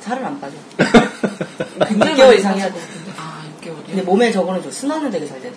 살은 0.00 0.24
안 0.24 0.40
빠져. 0.40 0.56
굉장히 1.88 2.14
6개월 2.16 2.24
많이 2.26 2.38
이상 2.38 2.58
해야 2.58 2.72
돼. 2.72 2.80
아, 3.16 3.42
6개월이요? 3.60 3.86
근데 3.86 4.02
몸에 4.02 4.30
저거는 4.32 4.62
좀 4.62 4.70
순환은 4.70 5.10
되게 5.10 5.26
잘 5.26 5.40
돼. 5.40 5.52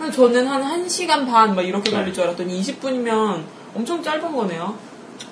아, 0.00 0.10
저는 0.10 0.46
한 0.46 0.62
1시간 0.86 1.26
반 1.26 1.54
막 1.54 1.62
이렇게 1.62 1.90
네. 1.90 1.96
걸릴 1.98 2.12
줄 2.14 2.24
알았더니 2.24 2.60
20분이면 2.60 3.44
엄청 3.74 4.02
짧은 4.02 4.32
거네요. 4.32 4.74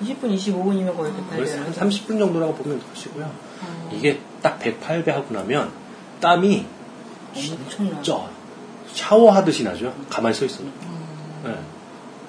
20분, 0.03 0.35
25분이면 0.35 0.97
거의 0.97 1.13
그래서 1.31 1.57
108배를 1.57 1.59
한 1.59 1.67
하죠. 1.69 1.81
30분 1.81 2.19
정도라고 2.19 2.55
보면 2.55 2.81
되시고요. 2.95 3.25
어. 3.25 3.91
이게 3.93 4.21
딱 4.41 4.59
108배 4.61 5.09
하고 5.09 5.35
나면 5.35 5.71
땀이 6.21 6.67
엄청나. 7.35 8.03
쪄. 8.03 8.29
샤워하듯이 8.93 9.65
나죠. 9.65 9.93
가만히 10.09 10.35
서 10.35 10.45
있어도. 10.45 10.65
네. 11.45 11.55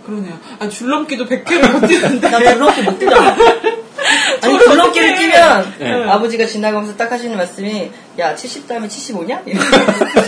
그러네요. 0.05 0.37
아, 0.59 0.67
줄넘기도 0.67 1.25
100회를 1.25 1.71
못 1.79 1.87
뛰는데. 1.87 2.29
나 2.29 2.39
줄넘기 2.39 2.81
못 2.83 2.99
뛰잖아. 2.99 3.35
아니, 4.41 4.55
어떡해. 4.55 5.15
뛰면 5.15 5.73
네. 5.79 6.03
아버지가 6.09 6.45
지나가면서 6.45 6.95
딱 6.95 7.11
하시는 7.11 7.35
말씀이 7.37 7.91
야, 8.19 8.35
70 8.35 8.67
다음에 8.67 8.87
75냐? 8.87 9.41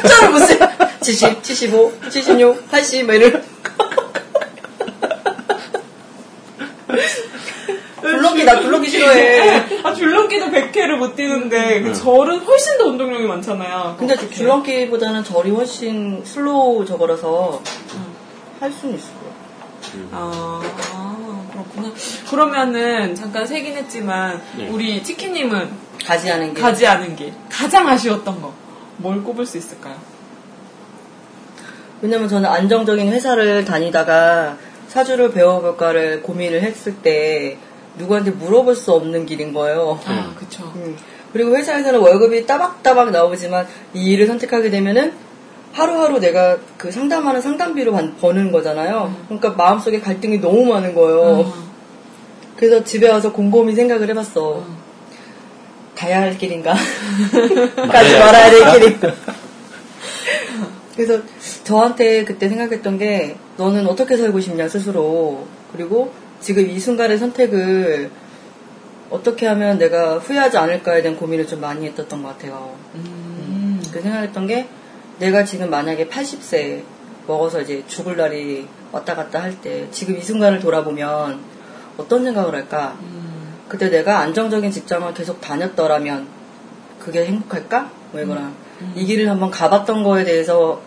숫자를 0.02 0.32
보세요. 0.32 0.60
70, 1.02 1.44
75, 1.44 1.92
76, 2.10 2.70
80, 2.72 3.06
막 3.06 3.14
이런. 3.14 3.44
줄넘기, 8.02 8.44
나 8.44 8.60
줄넘기 8.60 8.90
싫어해. 8.90 9.64
아, 9.84 9.94
줄넘기도 9.94 10.48
100회를 10.48 10.98
못 10.98 11.16
뛰는데, 11.16 11.82
그 11.82 11.90
음. 11.90 11.94
절은 11.94 12.40
훨씬 12.40 12.78
더 12.78 12.86
운동량이 12.86 13.26
많잖아요. 13.26 13.96
근데 13.98 14.14
어떡해. 14.14 14.30
줄넘기보다는 14.32 15.24
절이 15.24 15.52
훨씬 15.52 16.22
slow 16.26 16.86
저거라서 16.86 17.62
할 18.60 18.72
수는 18.72 18.96
있어요. 18.96 19.34
아, 20.12 20.62
그렇구나. 21.76 21.94
그러면은, 22.30 23.16
잠깐 23.16 23.46
세긴 23.46 23.76
했지만, 23.76 24.42
네. 24.58 24.68
우리 24.70 25.04
치킨님은 25.04 25.70
가지 26.06 26.32
않은 26.32 26.54
게. 26.54 26.62
가지 26.62 26.86
않은 26.86 27.16
길. 27.16 27.34
가장 27.50 27.88
아쉬웠던 27.88 28.42
거. 28.42 28.54
뭘 28.98 29.24
꼽을 29.24 29.46
수 29.46 29.58
있을까요? 29.58 29.96
왜냐면 32.02 32.28
저는 32.28 32.50
안정적인 32.50 33.12
회사를 33.12 33.64
다니다가 33.64 34.58
사주를 34.88 35.32
배워볼까를 35.32 36.22
고민을 36.22 36.62
했을 36.62 36.96
때 36.98 37.58
누구한테 37.98 38.32
물어볼 38.32 38.76
수 38.76 38.92
없는 38.92 39.26
길인 39.26 39.54
거예요. 39.54 40.00
아, 40.06 40.34
그쵸. 40.38 40.72
음. 40.76 40.98
그리고 41.32 41.56
회사에서는 41.56 42.00
월급이 42.00 42.46
따박따박 42.46 43.12
나오지만 43.12 43.68
이 43.94 44.12
일을 44.12 44.28
선택하게 44.28 44.70
되면은 44.70 45.14
하루하루 45.74 46.20
내가 46.20 46.58
그 46.78 46.92
상담하는 46.92 47.42
상담비로 47.42 47.92
반- 47.92 48.16
버는 48.18 48.52
거잖아요. 48.52 49.14
그러니까 49.26 49.50
마음속에 49.52 50.00
갈등이 50.00 50.40
너무 50.40 50.66
많은 50.66 50.94
거예요. 50.94 51.46
아, 51.52 51.64
그래서 52.56 52.84
집에 52.84 53.10
와서 53.10 53.34
곰곰이 53.34 53.74
생각을 53.76 54.08
해봤어. 54.10 54.64
가야 55.96 56.22
할 56.22 56.38
길인가? 56.38 56.74
가지 57.92 58.20
말아야 58.20 58.50
될 58.52 58.72
길인가? 58.80 59.14
그래서 60.96 61.22
저한테 61.64 62.24
그때 62.24 62.48
생각했던 62.50 63.00
게 63.00 63.36
너는 63.58 63.88
어떻게 63.88 64.16
살고 64.16 64.40
싶냐 64.40 64.68
스스로 64.68 65.48
그리고 65.72 66.12
지금 66.40 66.70
이 66.70 66.80
순간의 66.80 67.18
선택을 67.18 68.12
어떻게 69.10 69.48
하면 69.48 69.78
내가 69.80 70.20
후회하지 70.20 70.58
않을까에 70.58 71.02
대한 71.02 71.18
고민을 71.18 71.48
좀 71.48 71.62
많이 71.62 71.86
했었던 71.88 72.22
것 72.22 72.30
같아요. 72.30 72.76
음. 72.96 73.82
그 73.92 74.02
생각했던 74.02 74.46
게 74.48 74.68
내가 75.24 75.46
지금 75.46 75.70
만약에 75.70 76.08
80세 76.10 76.84
먹어서 77.28 77.62
이제 77.62 77.82
죽을 77.88 78.18
날이 78.18 78.68
왔다 78.92 79.16
갔다 79.16 79.42
할 79.42 79.56
때 79.62 79.88
지금 79.90 80.18
이 80.18 80.22
순간을 80.22 80.60
돌아보면 80.60 81.40
어떤 81.98 82.24
생각을 82.26 82.54
할까? 82.54 82.98
음. 83.02 83.54
그때 83.70 83.90
내가 83.90 84.20
안정적인 84.20 84.70
직장을 84.70 85.14
계속 85.14 85.40
다녔더라면 85.40 86.28
그게 87.00 87.26
행복할까? 87.26 87.90
뭐 88.12 88.20
이거나 88.22 88.52
이 88.96 89.06
길을 89.06 89.30
한번 89.30 89.50
가봤던 89.50 90.04
거에 90.04 90.26
대해서 90.26 90.82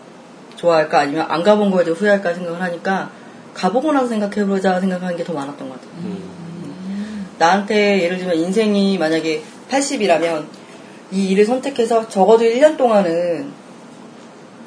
좋아할까? 0.55 0.99
아니면 0.99 1.25
안 1.29 1.41
가본 1.41 1.71
거에 1.71 1.83
대해 1.83 1.95
후회할까 1.95 2.35
생각을 2.35 2.61
하니까 2.61 3.09
가보고 3.55 3.91
나서 3.91 4.07
생각해보자 4.07 4.79
생각하는 4.79 5.17
게 5.17 5.23
더 5.23 5.33
많았던 5.33 5.67
것 5.67 5.81
같아요. 5.81 5.91
음. 6.03 7.27
나한테 7.39 8.03
예를 8.03 8.19
들면 8.19 8.35
인생이 8.35 8.99
만약에 8.99 9.41
80이라면 9.71 10.45
이 11.11 11.29
일을 11.29 11.45
선택해서 11.45 12.07
적어도 12.07 12.43
1년 12.45 12.77
동안은 12.77 13.66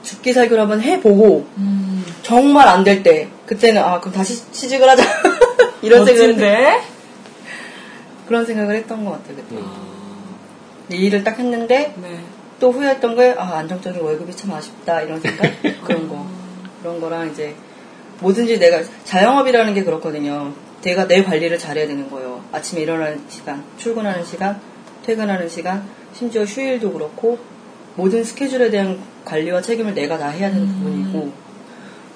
죽기 0.02 0.32
살기를 0.32 0.60
한번 0.60 0.80
해보고 0.80 1.46
음. 1.58 2.04
정말 2.22 2.68
안 2.68 2.84
될 2.84 3.02
때 3.02 3.28
그때는 3.46 3.82
아 3.82 4.00
그럼 4.00 4.14
다시 4.14 4.50
취직을 4.52 4.88
하자 4.88 5.02
이런 5.82 6.04
생각을? 6.06 6.80
그런 8.26 8.46
생각을 8.46 8.76
했던 8.76 9.04
것 9.04 9.12
같아요 9.12 9.36
그때 9.36 9.56
음. 9.56 9.90
이 10.92 10.96
일을 10.96 11.24
딱 11.24 11.38
했는데 11.38 11.94
네. 12.00 12.20
또 12.58 12.70
후회했던 12.72 13.16
게 13.16 13.34
아 13.38 13.58
안정적인 13.58 14.00
월급이 14.02 14.36
참 14.36 14.52
아쉽다 14.52 15.02
이런 15.02 15.20
생각 15.20 15.50
그런 15.84 16.08
거 16.08 16.26
그런 16.82 17.00
거랑 17.00 17.30
이제 17.30 17.54
뭐든지 18.20 18.58
내가 18.58 18.82
자영업이라는 19.04 19.74
게 19.74 19.82
그렇거든요 19.84 20.52
내가 20.82 21.06
내 21.06 21.22
관리를 21.22 21.58
잘해야 21.58 21.86
되는 21.86 22.10
거예요 22.10 22.42
아침에 22.52 22.82
일어나는 22.82 23.22
시간 23.28 23.64
출근하는 23.78 24.24
시간 24.24 24.60
퇴근하는 25.04 25.48
시간 25.48 25.84
심지어 26.14 26.44
휴일도 26.44 26.92
그렇고 26.92 27.38
모든 28.00 28.24
스케줄에 28.24 28.70
대한 28.70 28.98
관리와 29.26 29.60
책임을 29.60 29.92
내가 29.94 30.16
다 30.16 30.28
해야 30.28 30.50
되는 30.50 30.66
부분이고 30.66 31.32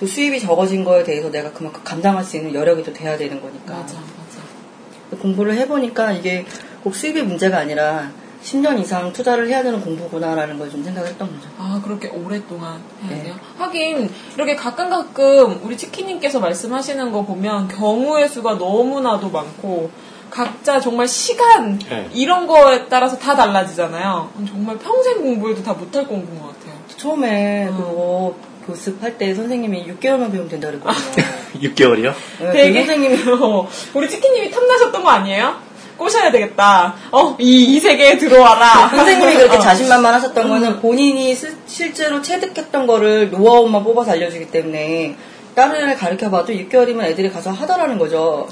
또 0.01 0.07
수입이 0.07 0.41
적어진 0.41 0.83
거에 0.83 1.05
대해서 1.05 1.31
내가 1.31 1.53
그만큼 1.53 1.83
감당할 1.85 2.25
수 2.25 2.39
있는 2.39 2.55
여력이 2.55 2.83
또 2.83 2.93
돼야 2.95 3.19
되는 3.19 3.39
거니까 3.41 3.75
맞아, 3.75 3.97
맞아. 3.97 5.19
공부를 5.21 5.55
해보니까 5.59 6.13
이게 6.13 6.47
꼭 6.83 6.95
수입의 6.95 7.25
문제가 7.25 7.59
아니라 7.59 8.11
10년 8.43 8.79
이상 8.81 9.13
투자를 9.13 9.49
해야 9.49 9.63
되는 9.63 9.81
공부구나라는 9.81 10.59
걸 10.59 10.71
좀 10.71 10.83
생각을 10.83 11.09
했던 11.11 11.29
거죠. 11.31 11.49
아, 11.59 11.81
그렇게 11.85 12.09
오랫동안 12.09 12.81
해야 13.05 13.17
네. 13.17 13.23
돼요? 13.25 13.35
하긴, 13.59 14.11
이렇게 14.37 14.55
가끔 14.57 14.91
가끔 14.91 15.61
우리 15.63 15.77
치키님께서 15.77 16.41
말씀하시는 16.41 17.11
거 17.13 17.25
보면 17.25 17.69
경우의 17.69 18.29
수가 18.29 18.55
너무나도 18.55 19.31
많고, 19.31 19.91
각자 20.35 20.81
정말 20.81 21.07
시간, 21.07 21.79
네. 21.79 22.09
이런 22.13 22.49
거에 22.49 22.87
따라서 22.89 23.17
다 23.17 23.37
달라지잖아요. 23.37 24.31
정말 24.49 24.77
평생 24.79 25.23
공부해도 25.23 25.63
다 25.63 25.75
못할 25.75 26.05
공부인 26.09 26.41
것 26.41 26.49
같아요. 26.49 26.75
처음에 26.97 27.69
어. 27.71 27.77
그거 27.77 28.35
교습할 28.67 29.17
때 29.17 29.33
선생님이 29.33 29.87
6개월만 29.87 30.33
배우면 30.33 30.49
된다 30.49 30.69
그랬거든요. 30.69 31.25
6개월이요? 31.63 32.15
네, 32.41 32.47
그 32.47 32.53
되게 32.53 32.79
선생님이 32.85 33.17
우리 33.95 34.09
치키님이 34.11 34.51
탐나셨던 34.51 35.05
거 35.05 35.09
아니에요? 35.11 35.55
꼬셔야 35.97 36.33
되겠다. 36.33 36.97
어, 37.13 37.37
이, 37.39 37.77
이 37.77 37.79
세계에 37.79 38.19
들어와라. 38.19 38.89
선생님이 38.89 39.35
그렇게 39.35 39.55
어. 39.59 39.61
자신만만 39.61 40.15
하셨던 40.15 40.49
거는 40.49 40.81
본인이 40.81 41.33
스- 41.37 41.57
실제로 41.67 42.21
체득했던 42.21 42.89
거를 42.89 43.31
노하우만 43.31 43.85
뽑아서 43.85 44.11
알려주기 44.13 44.51
때문에 44.51 45.15
다른 45.55 45.77
애를 45.77 45.95
가르쳐봐도 45.97 46.53
6개월이면 46.53 47.03
애들이 47.05 47.31
가서 47.31 47.51
하더라는 47.53 47.99
거죠. 47.99 48.49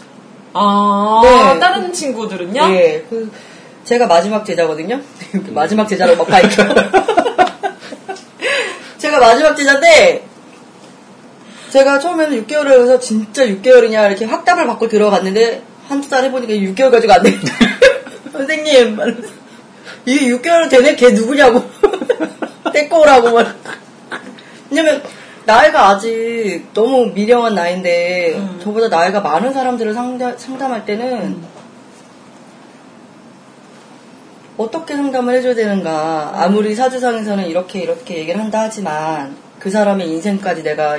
아, 0.55 1.21
네. 1.55 1.61
다른 1.61 1.93
친구들은요? 1.93 2.75
예, 2.75 3.05
그 3.09 3.31
제가 3.85 4.07
마지막 4.07 4.45
제자거든요. 4.45 5.01
마지막 5.51 5.88
제자로 5.88 6.17
막 6.17 6.27
밝혀. 6.27 6.62
제가 8.99 9.19
마지막 9.19 9.55
제자인데 9.57 10.27
제가 11.71 11.99
처음에는 11.99 12.47
6개월을 12.47 12.83
해서 12.83 12.99
진짜 12.99 13.47
6개월이냐 13.47 14.09
이렇게 14.09 14.27
확답을 14.27 14.67
받고 14.67 14.88
들어갔는데 14.88 15.62
한두 15.88 16.09
달 16.09 16.25
해보니까 16.25 16.53
6개월 16.53 16.91
가지고 16.91 17.15
안 17.15 17.23
돼. 17.23 17.38
선생님, 18.33 18.99
이게 20.07 20.27
6개월은 20.29 20.71
되네? 20.71 20.97
걔 20.97 21.11
누구냐고. 21.11 21.65
데리고 22.73 23.01
오라고. 23.01 23.33
말. 23.33 23.55
왜냐면 24.71 25.03
나이가 25.45 25.89
아직 25.89 26.69
너무 26.73 27.07
미령한 27.13 27.55
나이인데 27.55 28.37
음. 28.37 28.61
저보다 28.63 28.89
나이가 28.89 29.21
많은 29.21 29.53
사람들을 29.53 29.93
상담, 29.95 30.37
상담할 30.39 30.85
때는 30.85 31.43
어떻게 34.57 34.95
상담을 34.95 35.35
해줘야 35.35 35.55
되는가. 35.55 36.33
아무리 36.35 36.75
사주상에서는 36.75 37.47
이렇게 37.47 37.81
이렇게 37.81 38.19
얘기를 38.19 38.41
한다 38.41 38.61
하지만 38.61 39.35
그 39.59 39.71
사람의 39.71 40.09
인생까지 40.11 40.63
내가 40.63 40.99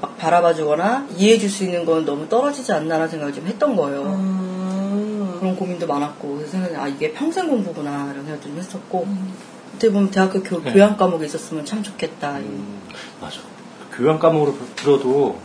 막 0.00 0.18
바라봐주거나 0.18 1.08
이해해줄 1.16 1.48
수 1.48 1.64
있는 1.64 1.84
건 1.84 2.04
너무 2.04 2.28
떨어지지 2.28 2.72
않나라는 2.72 3.08
생각을 3.08 3.32
좀 3.32 3.46
했던 3.46 3.76
거예요. 3.76 4.02
음. 4.02 5.36
그런 5.38 5.56
고민도 5.56 5.86
많았고 5.86 6.36
그래서 6.36 6.52
생각해 6.52 6.76
아 6.76 6.86
이게 6.88 7.12
평생 7.12 7.48
공부구나 7.48 8.10
이런 8.12 8.24
생각도 8.26 8.48
좀 8.48 8.58
했었고 8.58 9.06
그때 9.72 9.90
보면 9.90 10.10
대학교 10.10 10.42
교, 10.42 10.62
네. 10.62 10.72
교양 10.72 10.96
과목이 10.96 11.24
있었으면 11.24 11.64
참 11.64 11.82
좋겠다. 11.82 12.36
음, 12.36 12.80
맞아. 13.20 13.40
교양 13.96 14.18
과목으로 14.18 14.56
들어도 14.76 15.38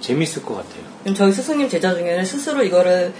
재밌을 0.00 0.42
것 0.44 0.54
같아요. 0.56 0.82
그럼 1.02 1.14
저희 1.14 1.32
스승님 1.32 1.68
제자 1.68 1.94
중에는 1.94 2.24
스스로 2.24 2.62
이거를 2.64 3.12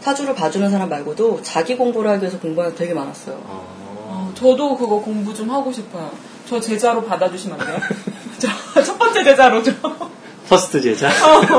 사주를 0.00 0.34
봐주는 0.34 0.70
사람 0.70 0.88
말고도 0.88 1.42
자기 1.42 1.76
공부를 1.76 2.10
하기 2.12 2.22
위해서 2.22 2.38
공부하는 2.38 2.74
게 2.76 2.78
되게 2.84 2.94
많았어요. 2.94 3.34
어, 3.44 3.76
어, 4.10 4.32
저도 4.34 4.76
그거 4.76 5.00
공부 5.00 5.34
좀 5.34 5.50
하고 5.50 5.72
싶어요. 5.72 6.10
저 6.48 6.60
제자로 6.60 7.04
받아주시면 7.04 7.60
안 7.60 7.66
돼요? 7.66 7.78
저 8.38 8.48
첫 8.82 8.96
번째 8.98 9.24
제자로 9.24 9.62
좀. 9.62 9.74
first 10.48 10.80
제자. 10.80 11.10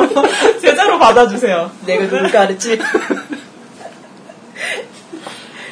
제자로 0.62 0.98
받아주세요. 0.98 1.70
내가 1.86 2.04
누굴 2.06 2.32
가르치? 2.32 2.80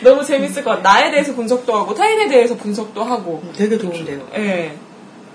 너무 0.03 0.23
재밌을 0.23 0.63
것 0.63 0.69
같아요. 0.71 0.83
나에 0.83 1.11
대해서 1.11 1.33
분석도 1.33 1.75
하고, 1.75 1.93
타인에 1.95 2.27
대해서 2.27 2.55
분석도 2.55 3.03
하고. 3.03 3.41
되게 3.55 3.77
도움돼요. 3.77 4.27
예. 4.35 4.77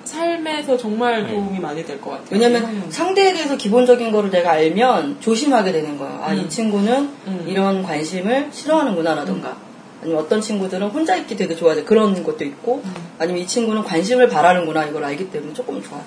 삶에서 0.04 0.76
정말 0.76 1.22
네. 1.24 1.30
도움이 1.32 1.58
많이 1.60 1.84
될 1.84 2.00
것 2.00 2.10
같아요. 2.10 2.26
왜냐면 2.30 2.64
음. 2.64 2.86
상대에 2.90 3.32
대해서 3.32 3.56
기본적인 3.56 4.10
거를 4.12 4.30
내가 4.30 4.52
알면 4.52 5.20
조심하게 5.20 5.72
되는 5.72 5.96
거야. 5.98 6.20
아, 6.22 6.32
이 6.32 6.48
친구는 6.48 7.10
음. 7.26 7.44
이런 7.48 7.82
관심을 7.82 8.48
싫어하는구나라던가. 8.52 9.56
아니면 10.02 10.20
어떤 10.20 10.40
친구들은 10.40 10.88
혼자 10.88 11.14
있기 11.16 11.36
되게 11.36 11.54
좋아하죠. 11.54 11.84
그런 11.84 12.22
것도 12.24 12.44
있고. 12.44 12.82
음. 12.84 12.94
아니면 13.18 13.40
이 13.42 13.46
친구는 13.46 13.84
관심을 13.84 14.28
바라는구나. 14.28 14.86
이걸 14.86 15.04
알기 15.04 15.30
때문에 15.30 15.52
조금 15.52 15.80
좋아요. 15.82 16.02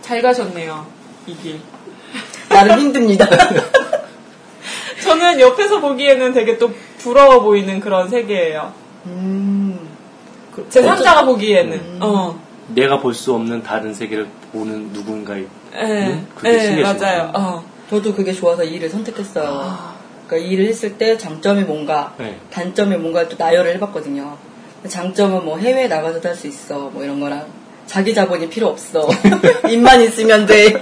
잘 0.00 0.22
가셨네요. 0.22 0.86
이 1.26 1.34
길. 1.36 1.60
나름 2.48 2.78
힘듭니다. 2.78 3.26
저는 5.02 5.40
옆에서 5.40 5.80
보기에는 5.80 6.32
되게 6.32 6.58
또 6.58 6.70
부러워 6.98 7.40
보이는 7.42 7.80
그런 7.80 8.08
세계예요. 8.08 8.72
음. 9.06 9.78
그- 10.64 10.70
제 10.70 10.82
3자가 10.82 11.24
보기에는. 11.26 11.72
음. 11.78 11.98
어. 12.02 12.38
내가 12.68 13.00
볼 13.00 13.12
수 13.14 13.34
없는 13.34 13.62
다른 13.62 13.92
세계를 13.92 14.26
보는 14.52 14.92
누군가의 14.92 15.46
예. 15.74 15.78
음, 16.06 16.26
그게 16.36 16.54
예, 16.54 16.60
신기하시네요. 16.66 17.16
맞아요. 17.16 17.32
어. 17.34 17.64
저도 17.90 18.14
그게 18.14 18.32
좋아서 18.32 18.62
이 18.62 18.74
일을 18.74 18.88
선택했어요. 18.88 19.48
아. 19.48 19.94
그러니까 20.26 20.48
이 20.48 20.52
일을 20.52 20.66
했을 20.66 20.96
때 20.96 21.18
장점이 21.18 21.62
뭔가, 21.64 22.14
네. 22.18 22.38
단점이 22.52 22.96
뭔가 22.98 23.28
또 23.28 23.34
나열을 23.36 23.74
해봤거든요. 23.74 24.36
장점은 24.86 25.44
뭐 25.44 25.58
해외에 25.58 25.88
나가서도 25.88 26.28
할 26.28 26.36
수 26.36 26.46
있어, 26.46 26.90
뭐 26.92 27.02
이런 27.02 27.18
거랑 27.18 27.44
자기 27.86 28.14
자본이 28.14 28.48
필요 28.48 28.68
없어, 28.68 29.08
입만 29.68 30.00
있으면 30.02 30.46
돼. 30.46 30.72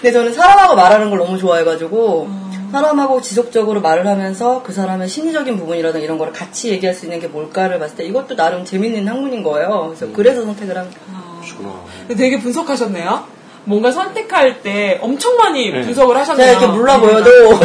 근데 0.00 0.10
저는 0.12 0.32
사람하고 0.32 0.74
말하는 0.74 1.10
걸 1.10 1.18
너무 1.18 1.38
좋아해가지고 1.38 2.28
사람하고 2.72 3.20
지속적으로 3.20 3.80
말을 3.80 4.06
하면서 4.06 4.62
그 4.62 4.72
사람의 4.72 5.08
심리적인 5.08 5.56
부분이라든가 5.58 6.02
이런 6.02 6.18
거를 6.18 6.32
같이 6.32 6.70
얘기할 6.70 6.94
수 6.94 7.04
있는 7.06 7.20
게 7.20 7.28
뭘까를 7.28 7.78
봤을 7.78 7.96
때 7.96 8.04
이것도 8.04 8.34
나름 8.34 8.64
재밌는 8.64 9.06
학문인 9.06 9.42
거예요. 9.42 9.94
그래서 9.96 10.12
그래서 10.14 10.44
선택을 10.44 10.76
한. 10.78 10.90
그러시구나. 11.36 11.82
근데 12.08 12.14
되게 12.16 12.38
분석하셨네요. 12.40 13.26
뭔가 13.64 13.92
선택할 13.92 14.62
때 14.62 14.98
엄청 15.02 15.36
많이 15.36 15.70
네. 15.70 15.82
분석을 15.82 16.16
하셨네요. 16.16 16.46
제가 16.46 16.60
이렇게 16.60 16.76
몰라 16.76 16.98
보여도 16.98 17.30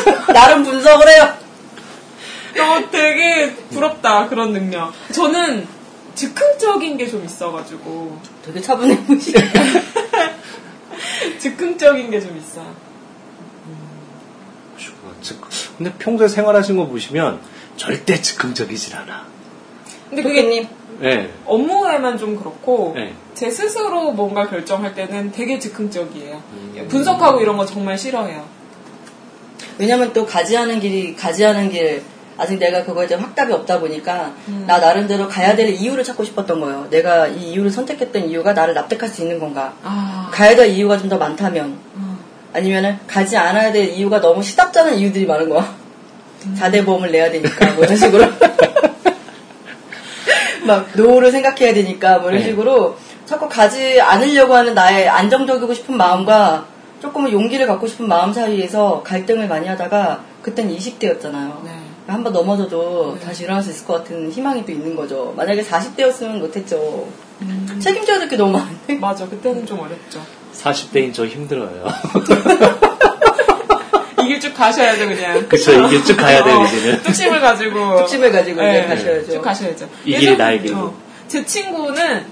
나름 0.32 0.62
분석을 0.64 1.08
해요. 1.08 1.28
어, 2.58 2.90
되게 2.90 3.54
부럽다 3.70 4.28
그런 4.28 4.52
능력. 4.52 4.92
저는 5.12 5.66
즉흥적인 6.14 6.98
게 6.98 7.10
좀 7.10 7.24
있어가지고 7.24 8.18
되게 8.44 8.60
차분해 8.60 9.04
보이시. 9.06 9.32
즉흥적인 11.38 12.10
게 12.10 12.20
좀 12.20 12.36
있어요. 12.36 12.91
근데 15.78 15.92
평소에 15.98 16.28
생활하신 16.28 16.76
거 16.76 16.86
보시면 16.86 17.40
절대 17.76 18.20
즉흥적이질 18.20 18.96
않아. 18.96 19.26
근데 20.10 20.22
그게 20.22 20.42
교수님 20.42 20.68
네. 21.00 21.30
업무에만 21.46 22.18
좀 22.18 22.36
그렇고 22.36 22.92
네. 22.94 23.14
제 23.34 23.50
스스로 23.50 24.12
뭔가 24.12 24.48
결정할 24.48 24.94
때는 24.94 25.32
되게 25.32 25.58
즉흥적이에요. 25.58 26.42
음. 26.52 26.86
분석하고 26.88 27.40
이런 27.40 27.56
거 27.56 27.64
정말 27.66 27.96
싫어해요. 27.98 28.44
왜냐면 29.78 30.12
또 30.12 30.26
가지하는 30.26 30.80
길이 30.80 31.16
가지하는 31.16 31.70
길 31.70 32.02
아직 32.38 32.58
내가 32.58 32.82
그거에 32.84 33.06
대한 33.06 33.22
확답이 33.24 33.52
없다 33.52 33.78
보니까 33.80 34.32
음. 34.48 34.64
나 34.66 34.78
나름대로 34.78 35.28
가야 35.28 35.54
될 35.54 35.68
이유를 35.70 36.02
찾고 36.04 36.24
싶었던 36.24 36.60
거예요. 36.60 36.86
내가 36.90 37.26
이 37.26 37.52
이유를 37.52 37.70
선택했던 37.70 38.28
이유가 38.28 38.52
나를 38.52 38.74
납득할 38.74 39.08
수 39.08 39.22
있는 39.22 39.38
건가? 39.38 39.74
아, 39.82 40.30
가야 40.32 40.54
될 40.56 40.68
이유가 40.68 40.98
좀 40.98 41.08
더 41.08 41.18
많다면 41.18 41.66
음. 41.66 41.91
아니면은 42.52 42.98
가지 43.06 43.36
않아야 43.36 43.72
될 43.72 43.88
이유가 43.88 44.20
너무 44.20 44.42
시답잖은 44.42 44.96
이유들이 44.96 45.26
많은 45.26 45.48
거야. 45.48 45.74
음. 46.46 46.54
자대보험을 46.58 47.10
내야 47.12 47.30
되니까 47.30 47.72
뭐 47.72 47.84
이런 47.84 47.96
식으로 47.96 48.26
막 50.66 50.88
노후를 50.94 51.30
생각해야 51.32 51.74
되니까 51.74 52.18
뭐 52.18 52.30
이런 52.30 52.42
네. 52.42 52.50
식으로 52.50 52.96
자꾸 53.26 53.48
가지 53.48 54.00
않으려고 54.00 54.54
하는 54.54 54.74
나의 54.74 55.08
안정적이고 55.08 55.72
싶은 55.74 55.96
마음과 55.96 56.66
조금은 57.00 57.32
용기를 57.32 57.66
갖고 57.66 57.86
싶은 57.86 58.06
마음 58.06 58.32
사이에서 58.32 59.02
갈등을 59.04 59.48
많이 59.48 59.66
하다가 59.68 60.22
그땐 60.42 60.68
20대였잖아요. 60.76 61.64
네. 61.64 61.70
한번 62.06 62.32
넘어져도 62.32 63.16
네. 63.18 63.26
다시 63.26 63.44
일어날 63.44 63.62
수 63.62 63.70
있을 63.70 63.86
것 63.86 63.94
같은 63.94 64.30
희망이 64.30 64.64
또 64.66 64.72
있는 64.72 64.94
거죠. 64.94 65.32
만약에 65.36 65.62
40대였으면 65.64 66.38
못했죠. 66.38 67.08
음. 67.42 67.78
책임져야 67.80 68.18
될 68.18 68.28
게 68.28 68.36
너무 68.36 68.52
많은데. 68.52 68.94
맞아, 68.96 69.26
그때는 69.28 69.64
좀 69.66 69.80
어렵죠. 69.80 70.20
40대인 70.62 71.12
저 71.12 71.26
힘들어요. 71.26 71.84
이길 74.22 74.40
쭉 74.40 74.54
가셔야죠, 74.54 75.08
그냥. 75.08 75.48
그쵸, 75.48 75.72
이게 75.86 76.02
쭉 76.04 76.16
가야 76.16 76.44
돼요, 76.44 76.60
어, 76.60 76.64
이제는. 76.64 77.02
뚝심을 77.02 77.40
가지고. 77.40 77.96
뚝심을 77.98 78.30
가지고 78.30 78.62
이제 78.62 78.72
네, 78.72 78.86
가셔야죠. 78.86 79.32
쭉 79.32 79.42
가셔야죠. 79.42 79.88
이 80.04 80.16
길이 80.16 80.36
나의 80.36 80.62
길로. 80.62 80.78
어, 80.78 80.94
제 81.26 81.44
친구는 81.44 82.24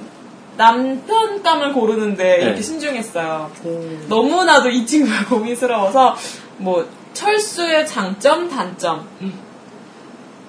남편감을 0.56 1.72
고르는데 1.72 2.36
이렇게 2.42 2.56
네. 2.56 2.62
신중했어요. 2.62 3.50
음. 3.64 4.04
너무나도 4.08 4.70
이 4.70 4.86
친구가 4.86 5.24
고민스러워서 5.26 6.16
뭐 6.58 6.86
철수의 7.14 7.86
장점 7.86 8.48
단점 8.48 9.08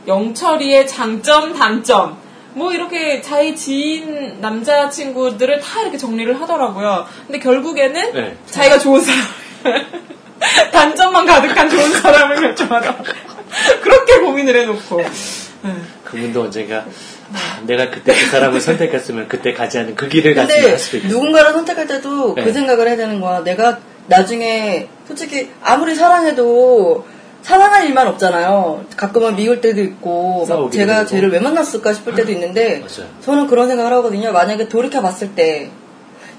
영철이의 0.07 0.87
장점 0.87 1.53
단점 1.53 2.17
뭐 2.53 2.73
이렇게 2.73 3.21
자기 3.21 3.55
지인 3.55 4.41
남자 4.41 4.89
친구들을 4.89 5.59
다 5.59 5.81
이렇게 5.81 5.97
정리를 5.97 6.39
하더라고요. 6.41 7.05
근데 7.27 7.39
결국에는 7.39 8.13
네. 8.13 8.37
자기가 8.45 8.79
좋은 8.79 9.01
사람 9.01 9.21
단점만 10.71 11.25
가득한 11.25 11.69
좋은 11.69 11.91
사람을 11.91 12.35
결정하더라고요. 12.41 13.13
그렇게 13.81 14.19
고민을 14.19 14.61
해놓고 14.61 14.97
네. 14.97 15.71
그분도 16.03 16.43
언젠가 16.43 16.85
아, 17.33 17.61
내가 17.65 17.89
그때 17.89 18.13
그 18.13 18.25
사람을 18.27 18.59
선택했으면 18.59 19.27
그때 19.27 19.53
가지 19.53 19.77
않은 19.79 19.95
그 19.95 20.09
길을 20.09 20.33
갔으면 20.33 20.55
근데 20.55 20.69
할 20.71 20.79
수도 20.79 20.97
있겠어. 20.97 21.15
누군가를 21.15 21.53
선택할 21.53 21.87
때도 21.87 22.35
네. 22.35 22.43
그 22.43 22.51
생각을 22.51 22.87
해야 22.87 22.97
되는 22.97 23.21
거야. 23.21 23.43
내가 23.43 23.79
나중에 24.07 24.89
솔직히 25.07 25.49
아무리 25.63 25.95
사랑해도 25.95 27.05
사랑할 27.41 27.86
일만 27.88 28.08
없잖아요. 28.08 28.86
가끔은 28.95 29.36
미울 29.36 29.62
때도 29.62 29.82
있고 29.82 30.45
제가 30.71 30.97
하고. 30.97 31.08
쟤를 31.08 31.32
왜 31.32 31.39
만났을까 31.39 31.93
싶을 31.93 32.13
때도 32.15 32.32
있는데 32.32 32.86
맞아요. 32.86 33.10
저는 33.21 33.47
그런 33.47 33.67
생각을 33.67 33.91
하거든요. 33.93 34.32
만약에 34.32 34.69
돌이켜 34.69 35.01
봤을 35.01 35.36
때 35.36 35.71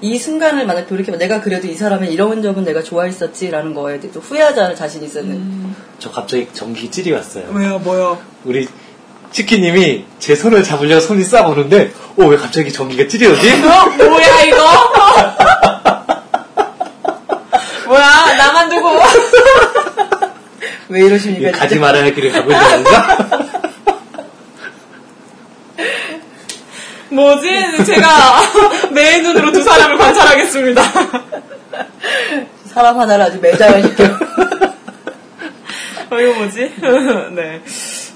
이 0.03 0.19
순간을 0.19 0.65
만약 0.65 0.85
돌이켜 0.85 1.15
내가 1.15 1.39
그래도 1.39 1.67
이 1.67 1.75
사람을 1.75 2.09
이런 2.09 2.41
점은 2.41 2.65
내가 2.65 2.83
좋아했었지라는 2.83 3.73
거에 3.73 4.01
대해서 4.01 4.19
후회하지 4.19 4.59
않을 4.59 4.75
자신이 4.75 5.05
있었는. 5.05 5.73
저 5.97 6.11
갑자기 6.11 6.45
전기 6.51 6.91
찔이 6.91 7.13
왔어요. 7.13 7.45
왜요 7.53 7.79
뭐요 7.79 8.19
우리 8.43 8.67
치키님이 9.31 10.03
제 10.19 10.35
손을 10.35 10.61
잡으려고 10.61 10.99
손이 10.99 11.23
싹 11.23 11.47
오는데, 11.47 11.93
어, 12.19 12.25
왜 12.25 12.35
갑자기 12.35 12.73
전기가 12.73 13.03
오지? 13.03 13.23
어, 13.63 13.85
뭐야 14.09 14.43
이거 14.43 14.57
뭐야 17.87 18.35
나만 18.37 18.69
두고 18.69 18.89
왜 20.93 21.05
이러십니까? 21.07 21.51
가지 21.51 21.69
진짜? 21.69 21.81
말아야 21.81 22.03
할 22.03 22.13
길을 22.13 22.31
가고 22.31 22.51
있는 22.51 22.83
건가? 22.83 23.17
뭐지? 27.09 27.83
제가 27.85 28.89
내 28.93 29.21
눈으로 29.21 29.51
두 29.51 29.63
사람을 29.63 29.97
관찰하겠습니다. 29.97 30.83
사람 32.65 32.99
하나를 32.99 33.25
아주 33.25 33.39
매장을 33.39 33.81
시켜. 33.81 34.03
어, 36.11 36.19
이거 36.19 36.33
뭐지? 36.33 36.73
네. 37.35 37.61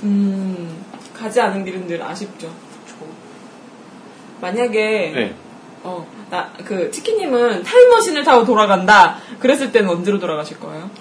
음, 0.03 0.83
가지 1.17 1.41
않은 1.41 1.65
길은 1.65 1.87
늘 1.87 2.03
아쉽죠. 2.03 2.53
만약에, 4.39 5.11
네. 5.15 5.35
어, 5.81 6.07
나, 6.29 6.51
그, 6.63 6.91
치키님은 6.91 7.63
타임머신을 7.63 8.23
타고 8.23 8.45
돌아간다. 8.45 9.17
그랬을 9.39 9.71
때는 9.71 9.89
언제로 9.89 10.19
돌아가실 10.19 10.59
거예요? 10.59 10.91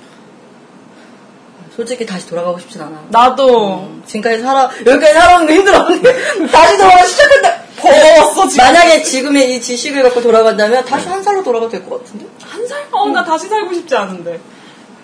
솔직히 1.77 2.07
다시 2.07 2.27
돌아가고 2.27 2.59
싶진 2.59 2.81
않아. 2.81 3.05
나도, 3.11 3.81
음, 3.81 4.03
지금까지 4.07 4.43
살아 4.43 4.71
여기까지 4.87 5.13
살아오는 5.13 5.47
거 5.47 5.53
힘들었는데 5.53 6.47
다시 6.51 6.77
돌아가 6.79 7.05
시작한다. 7.05 7.57
더웠어, 7.77 8.49
지금. 8.49 8.65
만약에 8.65 9.03
지금의 9.03 9.55
이 9.55 9.61
지식을 9.61 10.03
갖고 10.05 10.23
돌아간다면 10.23 10.85
다시 10.87 11.09
한 11.09 11.23
살로 11.23 11.43
돌아가도 11.43 11.71
될 11.71 11.85
것 11.85 12.03
같은데? 12.03 12.27
한 12.43 12.67
살? 12.67 12.87
어, 12.91 13.07
나 13.09 13.23
다시 13.25 13.49
살고 13.49 13.75
싶지 13.75 13.95
않은데. 13.95 14.41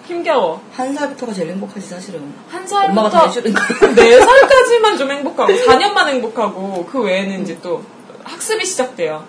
힘겨워. 0.07 0.63
한 0.75 0.95
살부터가 0.95 1.33
제일 1.35 1.51
행복하지 1.51 1.87
사실은. 1.87 2.33
한 2.51 2.67
살부터 2.67 3.01
엄마가 3.01 3.11
다 3.11 3.27
해주는 3.27 3.53
거. 3.53 3.63
네 3.95 4.19
살까지만 4.19 4.97
좀 4.99 5.11
행복하고 5.13 5.53
4년만 5.53 6.09
행복하고 6.09 6.87
그 6.91 7.01
외에는 7.03 7.43
이제 7.43 7.59
또 7.63 7.83
학습이 8.25 8.65
시작돼요. 8.65 9.25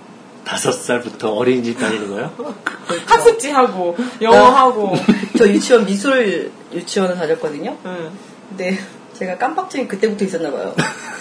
다섯 0.46 0.72
살부터 0.72 1.32
어린이집 1.34 1.80
다니는 1.80 2.10
거예요? 2.10 2.32
학습지 3.06 3.52
하고 3.52 3.96
영어 4.22 4.38
하고. 4.50 4.94
저 5.38 5.48
유치원 5.48 5.86
미술 5.86 6.52
유치원을 6.74 7.16
다녔거든요. 7.16 7.78
응. 7.86 8.12
근데 8.50 8.78
제가 9.18 9.38
깜빡증이 9.38 9.88
그때부터 9.88 10.26
있었나 10.26 10.52
봐요. 10.52 10.76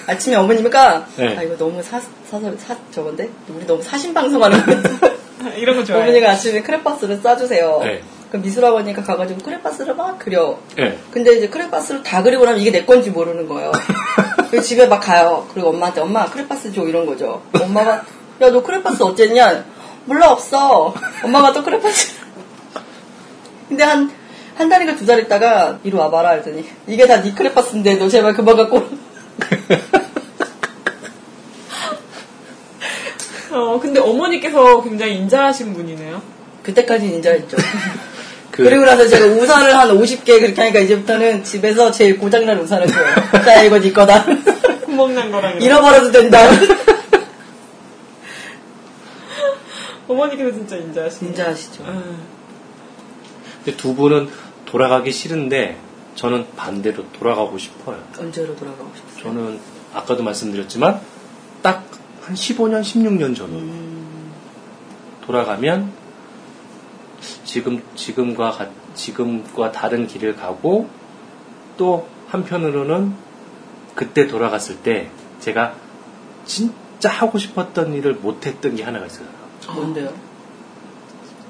아침에 0.06 0.34
어머니가 0.36 1.06
네. 1.16 1.36
아 1.36 1.42
이거 1.42 1.56
너무 1.56 1.82
사, 1.82 2.00
사서 2.28 2.56
사 2.58 2.76
저건데 2.90 3.30
우리 3.48 3.66
너무 3.66 3.82
사신 3.82 4.12
방송하는 4.12 4.64
거. 4.66 5.12
이런 5.56 5.76
거 5.76 5.84
좋아해. 5.84 6.02
어머니가 6.02 6.30
아침에 6.30 6.62
크레파스를 6.62 7.18
싸주세요. 7.18 7.80
네. 7.82 8.02
그럼 8.28 8.42
미술학원이니까 8.42 9.02
가가지고 9.02 9.40
크레파스를 9.40 9.94
막 9.94 10.18
그려. 10.18 10.58
네. 10.76 10.98
근데 11.10 11.36
이제 11.36 11.48
크레파스를 11.48 12.02
다 12.02 12.22
그리고 12.22 12.44
나면 12.44 12.60
이게 12.60 12.70
내 12.70 12.84
건지 12.84 13.10
모르는 13.10 13.46
거예요. 13.46 13.72
그래서 14.50 14.66
집에 14.66 14.86
막 14.86 15.00
가요. 15.00 15.46
그리고 15.52 15.68
엄마한테 15.70 16.00
엄마 16.00 16.26
크레파스 16.26 16.72
줘 16.72 16.82
이런 16.84 17.06
거죠. 17.06 17.42
엄마가 17.60 18.04
야 18.42 18.50
너 18.50 18.62
크레파스 18.62 19.02
어쨌냐? 19.02 19.64
몰라 20.04 20.30
없어. 20.32 20.94
엄마가 21.22 21.52
또 21.52 21.62
크레파스. 21.62 22.12
근데 23.68 23.84
한 23.84 24.10
한 24.54 24.68
달인가 24.68 24.94
두 24.96 25.06
달 25.06 25.18
있다가 25.20 25.78
이리 25.82 25.96
와봐라 25.96 26.32
했더니 26.32 26.64
이게 26.86 27.06
다네 27.06 27.32
크레파스인데 27.34 27.94
너 27.96 28.08
제발 28.08 28.34
그만 28.34 28.56
갖고 28.56 28.76
와. 28.76 28.82
어, 33.50 33.78
근데 33.80 34.00
어머니께서 34.00 34.82
굉장히 34.82 35.16
인자하신 35.16 35.74
분이네요. 35.74 36.22
그때까지 36.62 37.06
인자했죠. 37.06 37.56
그, 38.50 38.64
그리고 38.64 38.84
나서 38.84 39.06
제가 39.08 39.26
우산을 39.26 39.76
한 39.78 39.88
50개 39.90 40.40
그렇게 40.40 40.60
하니까 40.60 40.80
이제부터는 40.80 41.42
집에서 41.44 41.90
제일 41.90 42.18
고장난 42.18 42.58
우산을 42.60 42.86
줘요. 42.86 43.06
자 43.44 43.62
이거 43.62 43.78
네 43.80 43.92
거다. 43.92 44.24
구멍난 44.84 45.30
거랑. 45.32 45.60
잃어버려도 45.60 46.12
된다. 46.12 46.38
어머니께서 50.12 50.52
진짜. 50.66 51.06
인자하시죠. 51.06 51.84
응. 51.86 52.16
근데 53.64 53.76
두 53.76 53.94
분은 53.94 54.28
돌아가기 54.66 55.12
싫은데, 55.12 55.78
저는 56.14 56.46
반대로 56.56 57.04
돌아가고 57.12 57.58
싶어요. 57.58 58.02
언제로 58.18 58.54
돌아가고 58.56 58.90
싶어요? 58.94 59.22
저는 59.22 59.60
아까도 59.94 60.22
말씀드렸지만, 60.22 61.00
딱 61.62 61.84
한 62.22 62.36
15년, 62.36 62.82
16년 62.82 63.34
전 63.34 63.50
음, 63.50 64.32
돌아가면, 65.26 65.90
지금, 67.44 67.82
지금과, 67.96 68.52
같- 68.52 68.70
지금과 68.94 69.72
다른 69.72 70.06
길을 70.06 70.36
가고, 70.36 70.88
또 71.76 72.06
한편으로는 72.28 73.14
그때 73.96 74.28
돌아갔을 74.28 74.76
때 74.78 75.10
제가 75.40 75.74
진짜 76.44 77.08
하고 77.08 77.38
싶었던 77.38 77.92
일을 77.94 78.14
못했던 78.14 78.76
게 78.76 78.84
하나가 78.84 79.06
있어요. 79.06 79.26
뭔데요? 79.70 80.12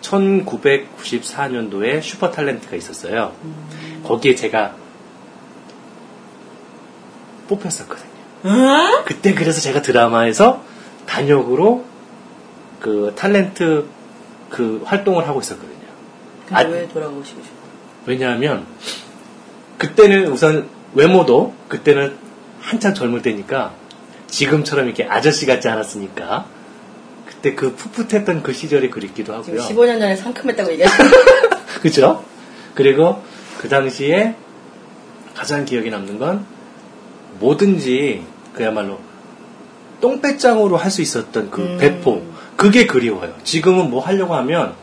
1994년도에 0.02 2.02
슈퍼 2.02 2.30
탤런트가 2.30 2.74
있었어요. 2.74 3.32
거기에 4.04 4.34
제가 4.34 4.74
뽑혔었거든요. 7.48 8.10
응? 8.46 9.02
그때 9.04 9.34
그래서 9.34 9.60
제가 9.60 9.82
드라마에서 9.82 10.62
단역으로 11.06 11.84
그 12.80 13.14
탤런트 13.16 13.86
그 14.50 14.82
활동을 14.84 15.28
하고 15.28 15.40
있었거든요. 15.40 15.72
근데 16.46 16.62
아, 16.62 16.68
왜 16.68 16.88
돌아가고 16.88 17.22
싶으셔? 17.24 17.48
왜냐하면 18.06 18.66
그때는 19.78 20.30
우선 20.30 20.68
외모도 20.94 21.54
그때는 21.68 22.16
한참 22.60 22.94
젊을 22.94 23.22
때니까 23.22 23.72
지금처럼 24.26 24.86
이렇게 24.86 25.04
아저씨 25.04 25.46
같지 25.46 25.68
않았으니까 25.68 26.46
그때 27.42 27.56
그 27.56 27.74
풋풋했던 27.74 28.44
그 28.44 28.52
시절이 28.52 28.88
그립기도 28.90 29.34
하고요. 29.34 29.60
15년 29.62 29.98
전에 29.98 30.14
상큼했다고 30.14 30.70
얘기하시는 30.72 31.10
그죠? 31.82 32.24
그리고 32.76 33.20
그 33.58 33.68
당시에 33.68 34.36
가장 35.34 35.64
기억에 35.64 35.90
남는 35.90 36.20
건 36.20 36.46
뭐든지 37.40 38.22
그야말로 38.54 39.00
똥배짱으로 40.00 40.76
할 40.76 40.90
수 40.92 41.02
있었던 41.02 41.50
그 41.50 41.62
음. 41.62 41.78
배포. 41.78 42.22
그게 42.56 42.86
그리워요. 42.86 43.34
지금은 43.42 43.90
뭐 43.90 44.00
하려고 44.00 44.34
하면 44.36 44.74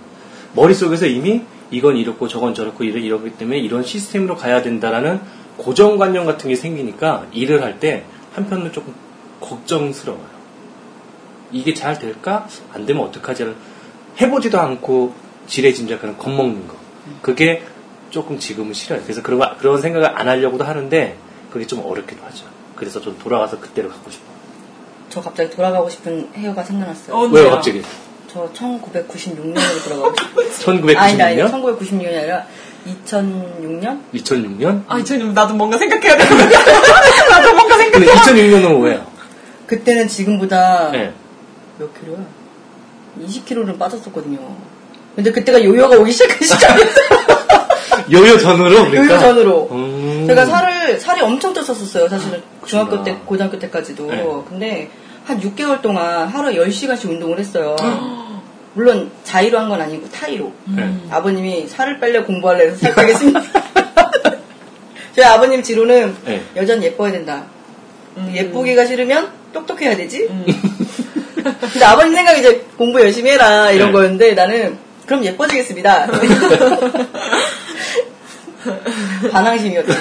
머릿속에서 0.54 1.06
이미 1.06 1.44
이건 1.72 1.96
이렇고 1.96 2.28
저건 2.28 2.54
저렇고 2.54 2.84
이래 2.84 3.00
이러기 3.00 3.32
때문에 3.38 3.60
이런 3.60 3.84
시스템으로 3.84 4.36
가야 4.36 4.62
된다라는 4.62 5.22
고정관념 5.58 6.26
같은 6.26 6.50
게 6.50 6.56
생기니까 6.58 7.28
일을 7.32 7.62
할 7.64 7.80
때 7.80 8.04
한편으로 8.34 8.74
조금 8.74 8.94
걱정스러워요. 9.40 10.39
이게 11.52 11.74
잘 11.74 11.98
될까? 12.00 12.48
안 12.74 12.86
되면 12.86 13.04
어떡하지? 13.04 13.54
해보지도 14.22 14.60
않고 14.60 15.14
지레짐작하는 15.48 16.18
겁먹는 16.18 16.68
거. 16.68 16.76
그게 17.22 17.64
조금 18.10 18.40
지금은 18.40 18.74
싫어요. 18.74 19.02
그래서 19.04 19.22
그런, 19.22 19.40
거- 19.40 19.56
그런 19.58 19.82
생각을 19.82 20.18
안 20.18 20.28
하려고도 20.28 20.64
하는데 20.64 21.18
그게 21.52 21.66
좀 21.66 21.84
어렵기도 21.86 22.24
하죠. 22.26 22.46
그래서 22.76 23.00
좀 23.02 23.18
돌아가서 23.20 23.60
그때로 23.60 23.90
가고 23.90 24.10
싶어요. 24.12 24.30
저 25.10 25.22
갑자기 25.22 25.50
돌아가고 25.50 25.90
싶은 25.90 26.30
해요가 26.36 26.64
생각났어요. 26.64 27.16
어, 27.16 27.26
왜요? 27.28 27.50
갑자기? 27.52 27.82
저 28.32 28.48
1996년으로 28.54 29.84
돌아가고 29.86 30.16
싶어요. 30.16 30.50
1996년? 30.82 30.98
아니, 30.98 31.22
아니, 31.22 31.38
1996년이 31.42 32.08
아니라 32.18 32.46
2006년? 33.08 34.00
2006년? 34.14 34.84
아, 34.88 35.04
저는 35.04 35.34
나도 35.34 35.56
뭔가 35.56 35.78
생각해야 35.78 36.16
되는데. 36.16 36.56
나도 37.30 37.54
뭔가 37.56 37.78
생각. 37.78 38.00
근데 38.00 38.12
2006년은 38.14 38.84
왜요? 38.84 39.08
그때는 39.66 40.08
지금보다 40.08 40.92
네. 40.92 41.14
몇 41.80 42.00
킬로야? 42.00 42.20
20킬로는 43.22 43.78
빠졌었거든요. 43.80 44.38
근데 45.16 45.32
그때가 45.32 45.64
요요가 45.64 45.98
오기 45.98 46.12
시작한 46.12 46.38
시점이었어요. 46.40 47.10
요요 48.12 48.38
전으로? 48.38 48.90
그러니까? 48.90 49.14
요요 49.16 49.20
전으로. 49.20 49.68
음. 49.72 50.24
제가 50.28 50.46
살을, 50.46 51.00
살이 51.00 51.22
엄청 51.22 51.54
쪘었어요. 51.54 52.08
사실은 52.10 52.42
중학교 52.66 52.92
그렇구나. 52.92 53.04
때, 53.04 53.22
고등학교 53.26 53.58
때까지도. 53.60 54.06
네. 54.08 54.24
근데 54.48 54.90
한 55.26 55.40
6개월 55.40 55.82
동안 55.82 56.28
하루 56.28 56.50
10시간씩 56.52 57.10
운동을 57.10 57.40
했어요. 57.40 57.76
물론 58.76 59.10
자의로 59.24 59.58
한 59.60 59.70
건 59.70 59.82
아니고 59.82 60.10
타의로. 60.10 60.52
네. 60.76 60.96
아버님이 61.10 61.68
살을 61.68 62.00
빼려 62.00 62.26
공부할래 62.26 62.68
해서 62.68 62.78
살 62.78 62.94
빼겠습니다. 62.96 63.42
저희 65.16 65.26
아버님 65.26 65.64
지로는 65.64 66.16
네. 66.26 66.44
여자는 66.56 66.84
예뻐야 66.84 67.12
된다. 67.12 67.46
음. 68.18 68.32
예쁘기가 68.34 68.86
싫으면 68.86 69.32
똑똑해야 69.54 69.98
되지. 69.98 70.30
근데 71.44 71.86
아버님 71.86 72.14
생각이 72.14 72.40
이제 72.40 72.66
공부 72.78 73.00
열심히 73.02 73.32
해라 73.32 73.72
이런 73.72 73.88
네. 73.88 73.94
거였는데 73.94 74.34
나는 74.34 74.78
그럼 75.06 75.24
예뻐지겠습니다. 75.26 76.08
반항심이었죠. 79.32 79.94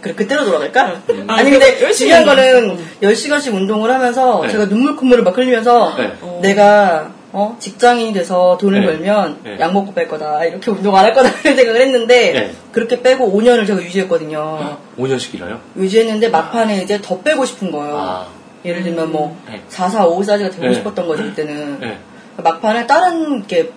그래 0.00 0.14
그때로 0.14 0.44
돌아갈까? 0.44 1.02
아니 1.28 1.50
근데 1.50 1.80
열심히 1.82 2.10
중요한 2.10 2.24
거는 2.24 2.70
운동. 2.70 2.78
10시간씩 3.02 3.54
운동을 3.54 3.90
하면서 3.92 4.40
네. 4.42 4.50
제가 4.50 4.68
눈물 4.68 4.96
콧물을 4.96 5.22
막 5.22 5.36
흘리면서 5.36 5.94
네. 5.96 6.12
내가 6.40 7.12
어, 7.34 7.56
직장인이 7.58 8.12
돼서 8.12 8.58
돈을 8.60 8.80
네. 8.80 8.86
벌면 8.86 9.38
네. 9.44 9.56
약 9.60 9.72
먹고 9.72 9.94
뺄 9.94 10.08
거다. 10.08 10.44
이렇게 10.44 10.70
운동 10.70 10.96
안 10.96 11.04
할 11.04 11.14
거다. 11.14 11.30
이런 11.44 11.56
생각을 11.56 11.80
했는데 11.80 12.32
네. 12.32 12.54
그렇게 12.72 13.00
빼고 13.00 13.32
5년을 13.32 13.66
제가 13.66 13.80
유지했거든요. 13.80 14.78
5년씩 14.98 15.34
일어요? 15.34 15.60
유지했는데 15.76 16.28
막판에 16.28 16.82
이제 16.82 17.00
더 17.00 17.20
빼고 17.20 17.44
싶은 17.44 17.70
거예요. 17.70 17.96
아. 17.96 18.26
예를 18.64 18.82
들면 18.82 19.12
뭐 19.12 19.36
네. 19.48 19.62
4, 19.68 19.88
4, 19.88 20.06
5 20.06 20.22
사이즈가 20.22 20.50
되고 20.50 20.64
네. 20.64 20.74
싶었던 20.74 21.06
거죠 21.06 21.22
그때는. 21.24 21.80
네. 21.80 21.98
막판에 22.36 22.86
다른 22.86 23.46
게 23.46 23.72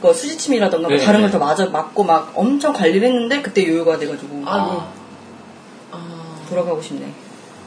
그 0.00 0.14
수지침이라던가 0.14 0.88
뭐 0.88 0.96
네, 0.96 1.04
다른 1.04 1.20
네. 1.20 1.24
걸더 1.26 1.38
맞아 1.38 1.66
맞고 1.66 2.04
막 2.04 2.32
엄청 2.34 2.72
관리를 2.72 3.06
했는데 3.06 3.42
그때 3.42 3.66
요요가 3.68 3.98
돼가지고. 3.98 4.42
아. 4.46 4.90
아. 5.92 6.36
돌아가고 6.48 6.80
싶네. 6.80 7.06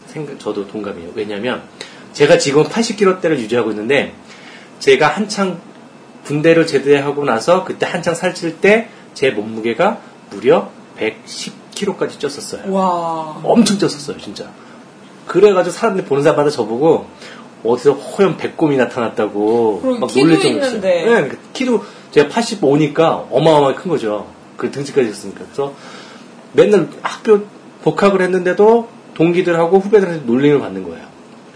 생각, 0.08 0.40
저도 0.40 0.68
동감이에요. 0.68 1.12
왜냐면, 1.16 1.64
제가 2.12 2.38
지금 2.38 2.64
80kg대를 2.64 3.40
유지하고 3.40 3.72
있는데, 3.72 4.14
제가 4.80 5.08
한창 5.08 5.60
군대를 6.26 6.68
제대하고 6.68 7.24
나서, 7.24 7.64
그때 7.64 7.86
한창 7.86 8.14
살찔 8.14 8.60
때, 8.60 8.90
제 9.14 9.32
몸무게가 9.32 10.00
무려 10.30 10.70
110kg까지 11.00 12.20
쪘었어요. 12.20 12.70
와. 12.70 13.42
엄청 13.44 13.78
쪘었어요, 13.78 14.20
진짜. 14.20 14.52
그래가지고 15.28 15.74
사람들이 15.74 16.06
보는 16.06 16.24
사람마다 16.24 16.50
저보고, 16.50 17.06
어디서 17.64 17.94
허연 17.94 18.38
배꼽이 18.38 18.76
나타났다고, 18.78 19.82
막 20.00 20.10
놀랄 20.14 20.40
정도였어요. 20.42 20.82
네, 20.82 21.28
그 21.30 21.38
키도 21.54 21.84
제가 22.12 22.30
85니까 22.30 23.26
어마어마하게 23.32 23.76
큰 23.78 23.90
거죠. 23.90 24.28
그 24.58 24.70
등치까지 24.70 25.10
있었으니까. 25.10 25.42
그래서 25.46 25.74
맨날 26.54 26.88
학교 27.02 27.42
복학을 27.84 28.22
했는데도 28.22 28.88
동기들하고 29.14 29.80
후배들한테 29.80 30.26
놀림을 30.26 30.60
받는 30.60 30.84
거예요. 30.84 31.06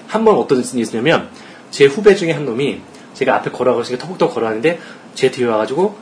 한 0.08 0.23
번 0.23 0.36
어떤 0.38 0.60
일이 0.60 0.80
있었냐면 0.82 1.30
제 1.69 1.86
후배 1.86 2.15
중에 2.15 2.32
한 2.32 2.45
놈이 2.45 2.80
제가 3.13 3.36
앞에 3.36 3.51
걸어가고 3.51 3.82
있으니까 3.82 4.06
터벅터벅 4.06 4.34
걸어가는데 4.36 4.80
제 5.13 5.30
뒤에 5.32 5.45
와가지고 5.47 5.95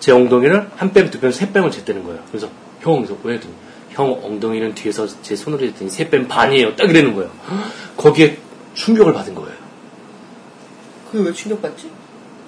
제 0.00 0.12
엉덩이를 0.12 0.68
한 0.76 0.92
뺨, 0.92 1.10
두 1.10 1.20
뺨, 1.20 1.30
세 1.30 1.52
뺨을 1.52 1.70
쟀다는 1.70 2.04
거예요. 2.04 2.20
그래서 2.28 2.48
형, 2.80 2.96
그래서 2.96 3.16
왜 3.22 3.34
했더니 3.34 3.52
형 4.00 4.18
엉덩이는 4.24 4.74
뒤에서 4.74 5.06
제 5.22 5.36
손으로 5.36 5.66
쟀더니 5.66 5.90
세 5.90 6.08
뺨 6.10 6.26
반이에요. 6.26 6.74
딱 6.76 6.88
이러는 6.90 7.14
거예요. 7.14 7.30
거기에 7.96 8.38
충격을 8.74 9.12
받은 9.12 9.34
거예요. 9.34 9.52
그게 11.10 11.24
왜 11.28 11.32
충격받지? 11.32 11.90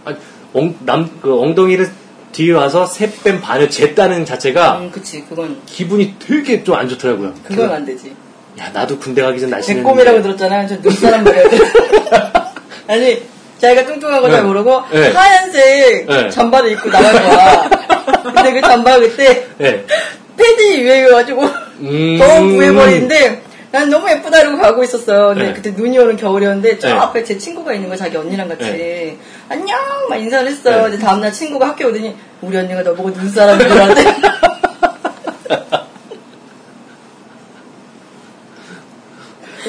아니, 0.05 0.17
엉, 0.55 0.75
남, 0.81 1.09
그 1.21 1.39
엉덩이를 1.41 1.91
뒤에 2.33 2.53
와서 2.55 2.87
세 2.87 3.11
뺨 3.23 3.41
반을 3.41 3.69
쟀다는 3.69 4.25
자체가 4.25 4.79
음, 4.79 4.91
그치 4.91 5.25
그건 5.29 5.61
기분이 5.67 6.15
되게 6.19 6.65
좀 6.65 6.77
안 6.77 6.89
좋더라고요. 6.89 7.35
그건 7.45 7.71
안 7.73 7.85
되지. 7.85 8.15
야, 8.59 8.71
나도 8.71 8.99
군대 8.99 9.21
가기 9.23 9.41
전 9.41 9.51
날씬했는데. 9.51 9.89
배꼽이라고 9.89 10.23
들었잖아요. 10.23 10.69
저 10.69 10.77
눈사람 10.81 11.25
말이야. 11.25 11.43
아니 12.89 13.23
자기가 13.59 13.85
뚱뚱한 13.87 14.21
거잘 14.23 14.41
네. 14.41 14.47
모르고 14.47 14.83
네. 14.93 15.11
하얀색 15.13 16.07
네. 16.07 16.29
잠바를 16.31 16.73
입고 16.73 16.91
나간 16.91 17.13
거야. 17.13 17.71
근데 18.23 18.53
그 18.55 18.61
잠바가 18.61 18.99
그때 19.01 19.47
네. 19.59 19.87
패딩이 20.43 20.81
유행해가지고 20.83 21.43
음. 21.81 22.19
너무 22.19 22.55
부해버리는데 22.55 23.43
난 23.71 23.89
너무 23.89 24.11
예쁘다 24.11 24.41
이러고 24.41 24.59
가고 24.59 24.85
있었어요. 24.85 25.29
근데 25.29 25.45
네. 25.47 25.53
그때 25.55 25.71
눈이 25.71 25.99
오는 25.99 26.17
겨울이었는데 26.17 26.79
저 26.79 26.89
네. 26.89 26.95
앞에 26.95 27.25
제 27.25 27.39
친구가 27.39 27.73
있는 27.73 27.89
거야 27.89 27.97
자기 27.97 28.17
언니랑 28.19 28.49
같이 28.49 28.65
네. 28.65 29.17
안녕 29.49 29.79
막 30.11 30.17
인사를 30.17 30.47
했어요. 30.47 30.77
네. 30.77 30.83
근데 30.91 30.99
다음날 30.99 31.33
친구가 31.33 31.69
학교 31.69 31.87
오더니 31.89 32.15
우리 32.43 32.57
언니가 32.57 32.83
너보고 32.83 33.11
눈사람인 33.11 33.67
줄 33.69 33.81
알았대. 33.81 34.05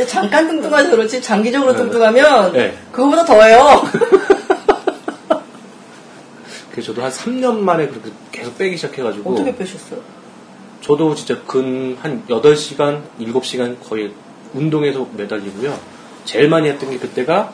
잠깐 0.07 0.47
뚱뚱해서 0.47 0.89
그렇지 0.89 1.21
장기적으로 1.21 1.71
네. 1.73 1.77
뚱뚱하면 1.77 2.51
네. 2.53 2.75
그거보다 2.91 3.23
더해요. 3.23 3.83
그래서 6.71 6.88
저도 6.88 7.03
한 7.03 7.12
3년 7.12 7.59
만에 7.59 7.88
그렇게 7.88 8.09
계속 8.31 8.57
빼기 8.57 8.75
시작해가지고. 8.75 9.31
어떻게 9.33 9.55
빼셨어요? 9.55 10.01
저도 10.84 11.15
진짜 11.15 11.41
근 11.46 11.98
한 12.02 12.26
8시간, 12.28 13.02
7시간 13.19 13.78
거의 13.82 14.13
운동에서 14.54 15.08
매달리고요. 15.15 15.80
제일 16.26 16.50
많이 16.50 16.67
했던 16.67 16.89
게 16.89 16.98
그때가 17.00 17.54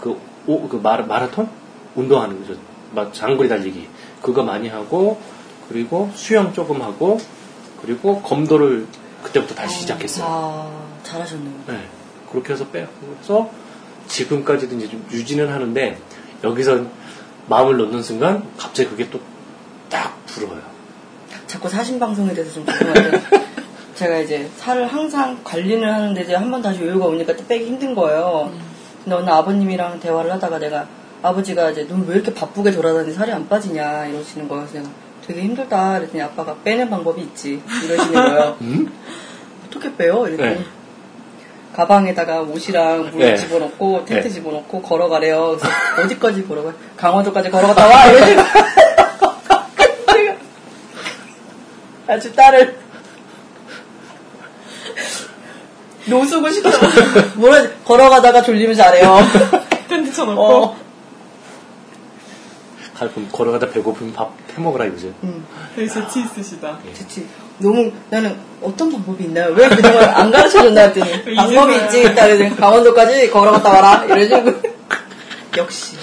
그, 0.00 0.18
오, 0.46 0.66
그 0.68 0.76
마라, 0.76 1.04
마라톤? 1.06 1.48
운동하는 1.94 2.40
거죠. 2.40 2.58
막 2.94 3.12
장거리 3.12 3.48
달리기. 3.48 3.88
그거 4.22 4.42
많이 4.42 4.68
하고, 4.68 5.20
그리고 5.68 6.10
수영 6.14 6.52
조금 6.54 6.80
하고, 6.80 7.18
그리고 7.82 8.22
검도를 8.22 8.86
그때부터 9.22 9.54
다시 9.54 9.80
시작했어요. 9.80 10.24
아 10.26 10.88
잘하셨네요. 11.02 11.54
네. 11.66 11.88
그렇게 12.30 12.52
해서 12.54 12.66
빼서 12.68 13.50
지금까지도 14.06 14.76
이제 14.76 14.88
좀 14.88 15.06
유지는 15.10 15.52
하는데, 15.52 15.98
여기서 16.44 16.84
마음을 17.48 17.76
넣는 17.76 18.02
순간 18.02 18.44
갑자기 18.56 18.88
그게 18.88 19.10
또 19.10 19.20
딱 19.90 20.24
불어요. 20.26 20.60
자꾸 21.48 21.68
사신 21.68 21.98
방송에 21.98 22.32
대해서 22.34 22.52
좀 22.54 22.64
죄송한데 22.66 23.20
제가 23.96 24.18
이제 24.18 24.48
살을 24.56 24.86
항상 24.86 25.40
관리를 25.42 25.92
하는데 25.92 26.20
이제 26.22 26.34
한 26.36 26.50
번 26.52 26.62
다시 26.62 26.80
요요가 26.82 27.06
오니까 27.06 27.34
또 27.34 27.44
빼기 27.46 27.64
힘든 27.66 27.94
거예요. 27.96 28.52
근데 29.02 29.16
어느 29.16 29.28
아버님이랑 29.30 29.98
대화를 29.98 30.30
하다가 30.32 30.58
내가 30.60 30.86
아버지가 31.22 31.70
이제 31.70 31.84
넌 31.88 32.04
왜 32.06 32.14
이렇게 32.14 32.32
바쁘게 32.32 32.70
돌아다니 32.70 33.12
살이 33.12 33.32
안 33.32 33.48
빠지냐 33.48 34.06
이러시는 34.06 34.46
거예요. 34.46 34.66
그래서 34.66 34.78
내가 34.86 34.94
되게 35.26 35.42
힘들다 35.42 35.98
그랬더니 35.98 36.22
아빠가 36.22 36.54
빼는 36.62 36.88
방법이 36.90 37.20
있지 37.22 37.60
이러시는 37.84 38.12
거예요. 38.12 38.56
음? 38.62 38.92
어떻게 39.66 39.96
빼요? 39.96 40.26
이랬더니 40.28 40.54
네. 40.58 40.64
가방에다가 41.74 42.42
옷이랑 42.42 43.10
물 43.10 43.20
네. 43.20 43.36
집어넣고 43.36 44.04
텐트 44.04 44.28
네. 44.28 44.34
집어넣고 44.34 44.80
걸어가래요. 44.82 45.56
그래서 45.58 45.68
어디까지 46.04 46.46
걸어가? 46.46 46.72
강화도까지 46.96 47.50
걸어갔다 47.50 47.86
와 47.86 48.06
이러시는 48.06 48.44
아주 52.08 52.32
딸을 52.34 52.76
노숙을 56.06 56.52
시켜. 56.52 56.70
뭐라 57.36 57.68
걸어가다가 57.84 58.42
졸리면 58.42 58.74
잘해요. 58.74 59.18
텐트 59.88 60.12
쳐놓고. 60.12 60.42
어. 60.42 60.76
가끔 62.94 63.28
걸어가다 63.30 63.68
배고프면 63.70 64.14
밥 64.14 64.32
해먹으라 64.56 64.86
이거지. 64.86 65.12
응. 65.22 65.44
되게 65.76 65.86
재치 65.86 66.20
있으시다. 66.20 66.78
예. 66.88 66.92
재치. 66.94 67.26
너무 67.58 67.92
나는 68.08 68.36
어떤 68.62 68.90
방법이 68.90 69.24
있나요? 69.24 69.52
왜 69.54 69.68
그동안 69.68 70.04
안 70.04 70.30
가르쳐줬나 70.30 70.80
했더니 70.80 71.24
그 71.24 71.34
방법이 71.34 71.76
있지. 71.76 72.00
일단 72.00 72.56
강원도까지 72.56 73.30
걸어갔다 73.30 73.70
와라. 73.70 74.04
이래주고. 74.08 74.52
역시. 75.58 75.96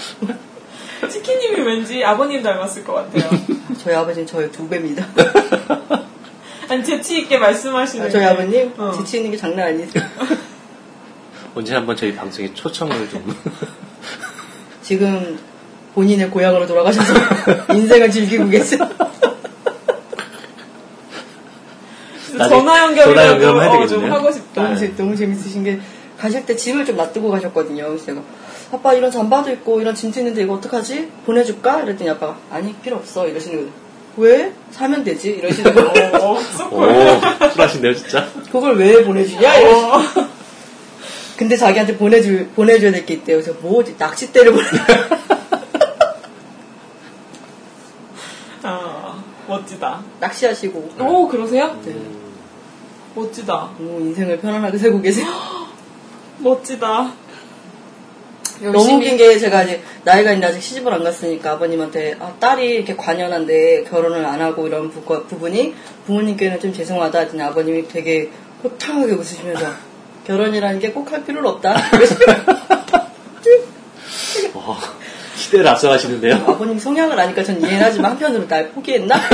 치킨님이 1.26 1.62
왠지 1.62 2.04
아버님 2.04 2.42
닮았을 2.44 2.84
것 2.84 2.94
같아요. 2.94 3.30
저희 3.84 3.96
아버지는 3.96 4.28
저의 4.28 4.52
두 4.52 4.68
배입니다. 4.70 5.06
아니 6.70 6.84
재치 6.84 7.20
있게 7.20 7.38
말씀하시는. 7.38 8.10
저희 8.10 8.22
게. 8.22 8.28
아버님, 8.28 8.74
어. 8.78 8.92
지치 8.92 9.18
있는 9.18 9.32
게 9.32 9.38
장난 9.38 9.68
아니세요. 9.68 10.04
언제 11.56 11.74
한번 11.74 11.96
저희 11.96 12.14
방송에 12.14 12.54
초청을 12.54 13.10
좀. 13.10 13.36
지금 14.82 15.40
본인의 15.94 16.30
고향으로 16.30 16.68
돌아가셔서 16.68 17.14
인생을 17.74 18.12
즐기고 18.12 18.50
계세요. 18.50 18.88
전화 22.38 22.80
연결이라도 22.84 23.16
전화 23.16 23.28
연결 23.28 23.62
해야 23.62 23.80
어, 23.80 23.88
좀. 23.88 24.12
하고 24.12 24.32
싶다. 24.32 24.64
너무, 24.64 24.78
재, 24.78 24.96
너무 24.96 25.16
재밌으신 25.16 25.64
게 25.64 25.80
가실 26.18 26.46
때 26.46 26.56
짐을 26.56 26.86
좀 26.86 26.98
놔두고 26.98 27.30
가셨거든요. 27.30 27.88
그래서 27.88 28.06
제가 28.06 28.22
아빠 28.76 28.94
이런 28.94 29.12
잠바도 29.12 29.52
있고 29.52 29.82
이런 29.82 29.96
짐도 29.96 30.20
있는데 30.20 30.44
이거 30.44 30.54
어떡하지? 30.54 31.10
보내줄까? 31.26 31.82
이랬더니 31.82 32.10
아빠가 32.10 32.38
아니 32.52 32.74
필요 32.76 32.98
없어 32.98 33.28
이러시는 33.28 33.58
거예요. 33.58 33.72
왜? 34.18 34.54
사면 34.72 35.04
되지? 35.04 35.32
이러시는 35.32 35.74
거예요. 35.76 36.16
어, 36.22 36.34
오, 36.34 36.40
쏙 36.40 36.70
쿨하신데요, 36.70 37.94
진짜? 37.96 38.28
그걸 38.52 38.78
왜 38.78 39.04
보내주냐? 39.04 39.56
이러시 39.56 40.08
근데 41.38 41.58
자기한테 41.58 41.98
보내줄, 41.98 42.48
보내줘야 42.56 42.92
될 42.92 43.06
게 43.06 43.16
있대요. 43.16 43.42
그래서 43.42 43.60
뭐, 43.62 43.84
낚싯대를 43.98 44.54
보내 44.54 44.66
아, 48.64 49.22
멋지다. 49.48 50.02
낚시하시고. 50.20 50.90
오, 51.02 51.28
그러세요? 51.28 51.78
네. 51.84 51.96
멋지다. 53.16 53.70
오, 53.80 54.00
인생을 54.00 54.40
편안하게 54.40 54.78
살고 54.78 55.02
계세요. 55.02 55.28
멋지다. 56.40 57.12
너무 58.62 58.94
웃긴 58.96 59.18
게 59.18 59.38
제가 59.38 59.64
이제 59.64 59.82
나이가 60.04 60.32
있는데 60.32 60.48
아직 60.48 60.62
시집을 60.62 60.94
안 60.94 61.04
갔으니까 61.04 61.52
아버님한테 61.54 62.16
아, 62.20 62.34
딸이 62.40 62.68
이렇게 62.76 62.96
관연한데 62.96 63.84
결혼을 63.90 64.26
안 64.26 64.42
하고 64.42 64.68
이런 64.68 64.90
부, 64.90 65.02
부분이 65.04 65.74
부모님께는 66.06 66.60
좀 66.60 66.72
죄송하다 66.74 67.20
했더니 67.20 67.42
아버님이 67.44 67.88
되게 67.88 68.30
호탕하게 68.64 69.14
웃으시면서 69.14 69.68
결혼이라는 70.26 70.80
게 70.80 70.92
꼭 70.94 71.12
할 71.12 71.24
필요는 71.26 71.50
없다. 71.52 71.76
어, 74.54 74.78
시대를 75.36 75.68
앞서가시는데요. 75.68 76.36
아버님 76.48 76.80
성향을 76.80 77.20
아니까 77.20 77.44
전 77.44 77.62
이해는 77.62 77.82
하지만 77.82 78.12
한편으로 78.12 78.48
날 78.48 78.70
포기했나? 78.70 79.16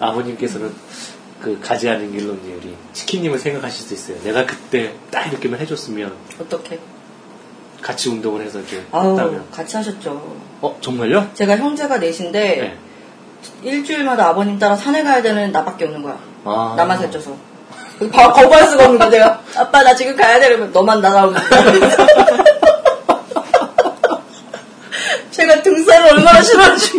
아버님께서는 0.00 0.72
그 1.46 1.60
가지 1.60 1.88
않은 1.88 2.10
길로 2.10 2.34
이제 2.34 2.52
우리 2.60 2.76
치킨님을 2.92 3.38
생각하실 3.38 3.86
수 3.86 3.94
있어요. 3.94 4.20
내가 4.24 4.44
그때 4.44 4.92
딱 5.12 5.28
이렇게만 5.28 5.60
해줬으면 5.60 6.12
어떻게? 6.40 6.80
같이 7.80 8.08
운동을 8.08 8.44
해서 8.44 8.58
이렇게 8.58 8.82
아우 8.90 9.12
했다면. 9.12 9.48
같이 9.52 9.76
하셨죠. 9.76 10.10
어, 10.60 10.76
정말요? 10.80 11.30
제가 11.34 11.56
형제가 11.56 11.98
넷인데 11.98 12.40
네. 12.56 12.76
일주일마다 13.62 14.26
아버님 14.26 14.58
따라 14.58 14.74
산에 14.74 15.04
가야 15.04 15.22
되는 15.22 15.52
나밖에 15.52 15.84
없는 15.84 16.02
거야. 16.02 16.18
아. 16.44 16.74
나만 16.76 16.98
살쪄서. 16.98 17.36
바- 18.12 18.32
거부할 18.32 18.66
수가 18.66 18.86
없는 18.86 18.98
거야. 18.98 19.08
내가 19.08 19.40
아빠 19.54 19.84
나 19.84 19.94
지금 19.94 20.16
가야 20.16 20.40
돼 20.40 20.48
이러면 20.48 20.72
너만 20.72 21.00
나가고 21.00 21.32
제가 25.30 25.62
등산을 25.62 26.12
얼마나 26.12 26.42
싫어하는지 26.42 26.98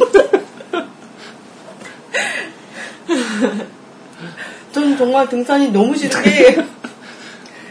전 4.98 5.08
정말 5.08 5.30
등산이 5.30 5.72
너무 5.72 5.96
싫은 5.96 6.22
게 6.24 6.58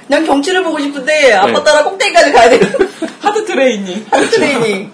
그냥 0.06 0.24
경치를 0.24 0.62
보고 0.62 0.78
싶은데 0.78 1.32
아빠 1.32 1.52
네. 1.52 1.64
따라 1.64 1.84
꼭대기까지 1.84 2.32
가야 2.32 2.50
돼. 2.50 2.60
하드 3.20 3.44
트레이닝. 3.44 4.06
트레이닝. 4.30 4.90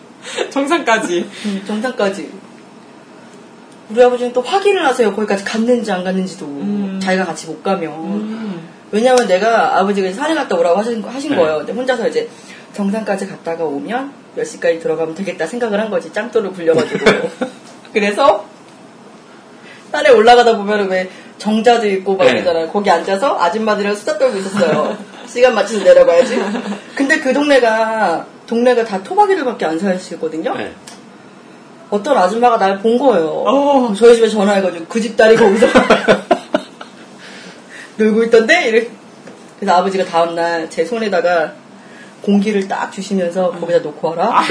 정상까지. 0.50 1.28
음, 1.44 1.64
정상까지. 1.66 2.30
우리 3.90 4.02
아버지는 4.02 4.32
또 4.32 4.40
확인을 4.40 4.86
하세요. 4.86 5.14
거기까지 5.14 5.44
갔는지 5.44 5.92
안 5.92 6.02
갔는지도. 6.02 6.46
음. 6.46 6.98
자기가 7.02 7.26
같이 7.26 7.46
못 7.46 7.62
가면. 7.62 7.92
음. 7.92 8.68
왜냐면 8.90 9.26
내가 9.26 9.78
아버지가 9.78 10.10
산에 10.12 10.34
갔다 10.34 10.56
오라고 10.56 10.78
하신, 10.78 11.02
하신 11.04 11.30
네. 11.30 11.36
거예요. 11.36 11.58
근데 11.58 11.72
혼자서 11.72 12.08
이제 12.08 12.30
정상까지 12.72 13.26
갔다가 13.26 13.64
오면 13.64 14.12
몇 14.34 14.44
시까지 14.44 14.78
들어가면 14.78 15.14
되겠다 15.14 15.46
생각을 15.46 15.78
한 15.78 15.90
거지. 15.90 16.10
짱돌을 16.10 16.52
굴려가지고. 16.52 17.04
그래서 17.92 18.46
산에 19.92 20.10
올라가다 20.10 20.56
보면 20.56 20.88
왜 20.88 21.08
정자도 21.38 21.86
있고 21.88 22.16
막 22.16 22.24
네. 22.24 22.32
이러잖아요. 22.32 22.68
거기 22.70 22.90
앉아서 22.90 23.38
아줌마들이랑 23.38 23.94
수다 23.94 24.18
떨고 24.18 24.38
있었어요. 24.38 24.96
시간 25.26 25.54
맞춰서 25.54 25.84
내려가야지. 25.84 26.40
근데 26.94 27.18
그 27.20 27.32
동네가 27.32 28.26
동네가 28.46 28.84
다 28.84 29.02
토박이들밖에 29.02 29.64
안 29.66 29.78
사시거든요. 29.78 30.54
네. 30.56 30.72
어떤 31.90 32.16
아줌마가 32.16 32.56
날 32.56 32.78
본 32.80 32.98
거예요. 32.98 33.26
어. 33.44 33.94
저희 33.94 34.14
집에 34.16 34.28
전화해가지고 34.28 34.86
그 34.86 35.00
집 35.00 35.16
딸이 35.16 35.36
거기서 35.36 35.66
놀고 37.96 38.24
있던데? 38.24 38.68
이래. 38.68 38.86
그래서 39.60 39.76
아버지가 39.78 40.04
다음날 40.04 40.68
제 40.70 40.84
손에다가 40.84 41.52
공기를 42.22 42.66
딱 42.66 42.90
주시면서 42.92 43.50
거기다 43.52 43.80
놓고 43.80 44.08
와라. 44.08 44.42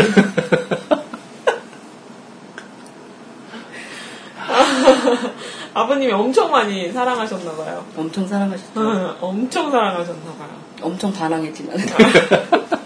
아버님이 5.73 6.11
엄청 6.13 6.51
많이 6.51 6.91
사랑하셨나봐요. 6.91 7.85
엄청 7.97 8.27
사랑하셨죠. 8.27 8.79
응, 8.81 9.15
엄청 9.21 9.71
사랑하셨나봐요. 9.71 10.49
엄청 10.81 11.13
반항했지만. 11.13 11.77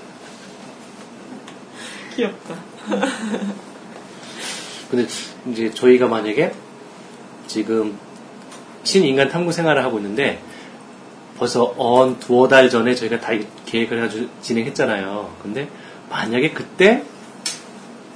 귀엽다. 2.15 2.55
근데 4.89 5.07
이제 5.51 5.71
저희가 5.73 6.07
만약에 6.07 6.53
지금 7.47 7.97
신인간 8.83 9.29
탐구 9.29 9.51
생활을 9.51 9.83
하고 9.83 9.97
있는데 9.97 10.41
벌써 11.37 11.73
언 11.77 12.19
두어 12.19 12.47
달 12.47 12.69
전에 12.69 12.95
저희가 12.95 13.19
다 13.19 13.33
계획을 13.65 13.97
해가지고 13.97 14.29
진행했잖아요. 14.41 15.35
근데 15.41 15.67
만약에 16.09 16.51
그때 16.51 17.03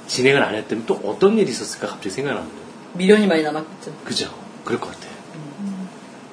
진행을 0.06 0.42
안 0.42 0.54
했다면 0.54 0.86
또 0.86 0.94
어떤 1.04 1.36
일이 1.38 1.50
있었을까 1.50 1.88
갑자기 1.88 2.10
생각납니다. 2.10 2.59
미련이 2.94 3.26
많이 3.26 3.42
남았겠죠. 3.42 3.92
그죠? 4.04 4.30
그럴 4.64 4.80
것 4.80 4.90
같아요. 4.90 5.10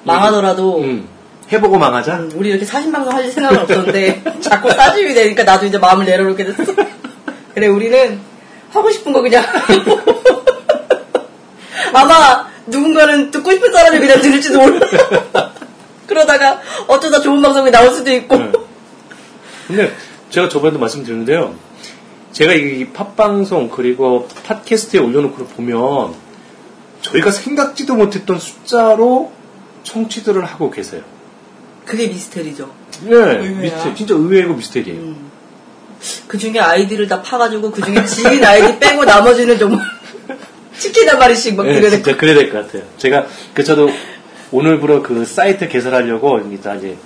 망하더라도 0.04 0.80
음, 0.80 1.08
해보고 1.52 1.78
망하자? 1.78 2.16
음, 2.16 2.32
우리 2.34 2.50
이렇게 2.50 2.64
사신방송 2.64 3.12
할 3.12 3.30
생각은 3.30 3.58
없었는데 3.60 4.22
자꾸 4.40 4.70
싸집이 4.70 5.14
되니까 5.14 5.44
나도 5.44 5.66
이제 5.66 5.78
마음을 5.78 6.06
내려놓게 6.06 6.44
됐어. 6.44 6.74
그래 7.54 7.66
우리는 7.66 8.20
하고 8.70 8.90
싶은 8.90 9.12
거 9.12 9.22
그냥 9.22 9.44
아마 11.92 12.48
누군가는 12.66 13.30
듣고 13.30 13.50
싶은 13.52 13.72
사람이 13.72 13.98
그냥 13.98 14.20
들을지도 14.20 14.58
몰라. 14.58 14.80
그러다가 16.06 16.60
어쩌다 16.86 17.20
좋은 17.20 17.42
방송이 17.42 17.70
나올 17.70 17.92
수도 17.92 18.10
있고. 18.12 18.36
네. 18.36 18.52
근데 19.66 19.92
제가 20.30 20.48
저번에도 20.48 20.78
말씀드렸는데요. 20.78 21.54
제가 22.32 22.54
이 22.54 22.86
팟방송 22.92 23.70
그리고 23.70 24.28
팟캐스트에 24.44 25.00
올려놓고 25.00 25.46
보면 25.46 26.14
저희가 27.00 27.30
생각지도 27.30 27.94
못했던 27.94 28.38
숫자로 28.38 29.32
청취들을 29.84 30.44
하고 30.44 30.70
계세요. 30.70 31.02
그게 31.84 32.08
미스테리죠. 32.08 32.70
네, 33.04 33.14
의외야. 33.14 33.60
미스테리, 33.74 33.94
진짜 33.94 34.14
의외고 34.14 34.54
미스테리예요. 34.54 35.00
음. 35.00 35.30
그 36.26 36.38
중에 36.38 36.58
아이디를 36.58 37.08
다 37.08 37.22
파가지고 37.22 37.70
그 37.70 37.82
중에 37.82 38.04
지인 38.04 38.44
아이디 38.44 38.78
빼고 38.78 39.04
나머지는 39.04 39.58
좀 39.58 39.78
치킨 40.78 41.08
한 41.08 41.18
마리씩 41.18 41.56
막 41.56 41.66
네, 41.66 41.74
드려야 41.74 41.90
진짜 41.90 42.16
그래야 42.16 42.34
될 42.36 42.50
것 42.52 42.66
같아요. 42.66 42.82
제가 42.98 43.26
그 43.54 43.64
저도 43.64 43.90
오늘부로 44.52 45.02
그 45.02 45.24
사이트 45.24 45.68
개설하려고 45.68 46.38
이제 46.52 46.96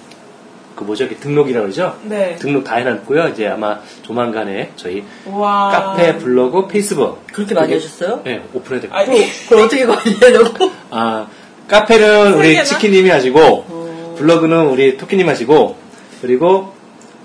그 0.74 0.84
뭐죠, 0.84 1.04
이렇게 1.04 1.18
등록이라고 1.18 1.64
그러죠? 1.64 1.98
네. 2.04 2.36
등록 2.36 2.64
다 2.64 2.76
해놨고요. 2.76 3.28
이제 3.28 3.46
아마 3.46 3.80
조만간에 4.02 4.72
저희 4.76 5.04
와. 5.26 5.70
카페, 5.70 6.16
블로그, 6.18 6.66
페이스북 6.66 7.26
그렇게 7.32 7.54
많이 7.54 7.72
하셨어요? 7.74 8.22
네, 8.24 8.42
오픈해야 8.52 8.80
될것 8.80 8.98
아니, 8.98 9.08
같아요. 9.08 9.32
그걸 9.48 9.64
어떻게 9.64 9.86
관리해놓고? 9.86 10.70
아, 10.90 11.26
카페는 11.68 12.32
세 12.32 12.38
우리? 12.38 12.64
치킨님이 12.64 13.10
하시고, 13.10 13.40
어. 13.40 14.14
블로그는 14.18 14.68
우리 14.68 14.96
토끼님 14.96 15.28
하시고, 15.28 15.76
그리고 16.20 16.72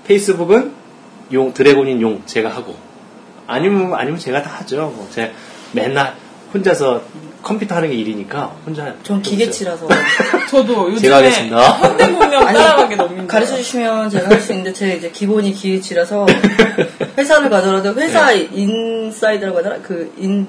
페이스북은 0.08 0.74
용, 1.34 1.54
드래곤인 1.54 2.02
용 2.02 2.22
제가 2.26 2.50
하고, 2.50 2.76
아니면, 3.48 3.94
아니면 3.96 4.20
제가 4.20 4.42
다 4.42 4.50
하죠. 4.60 4.94
뭐 4.96 5.08
제가 5.12 5.32
맨날 5.72 6.16
혼자서 6.54 7.02
컴퓨터 7.44 7.76
하는 7.76 7.90
게 7.90 7.96
일이니까 7.96 8.52
혼자. 8.66 8.94
전. 9.04 9.22
기계치라서 9.22 9.88
저도 10.50 10.88
요즘에 10.92 11.00
제가 11.02 11.18
하겠습니다. 11.18 11.58
현대 11.80 12.08
문명 12.08 12.42
아니, 12.48 12.58
따라가기 12.58 12.96
너무 12.96 13.10
힘들어요. 13.10 13.28
가르쳐 13.28 13.56
주시면 13.56 14.10
제가 14.10 14.30
할 14.30 14.42
수 14.42 14.52
있는데 14.54 14.74
제 14.74 14.96
이제 14.96 15.10
기본이 15.12 15.54
기계치라서 15.54 16.26
회사를 17.18 17.50
가더라도 17.50 17.94
회사 18.00 18.32
네. 18.32 18.48
inside라고 18.52 19.58
하더라 19.60 19.78
그 19.78 20.12
인 20.18 20.48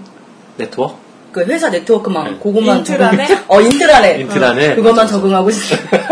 네트워크? 0.57 0.95
그 1.33 1.45
회사 1.45 1.69
네트워크만 1.69 2.33
네. 2.33 2.39
그것만 2.43 2.79
인트라넷? 2.79 3.27
적응 3.29 3.45
어 3.49 3.61
인트라넷 3.61 4.21
인트라넷? 4.21 4.75
그것만 4.77 5.07
적응하고 5.07 5.51
있어요. 5.51 5.79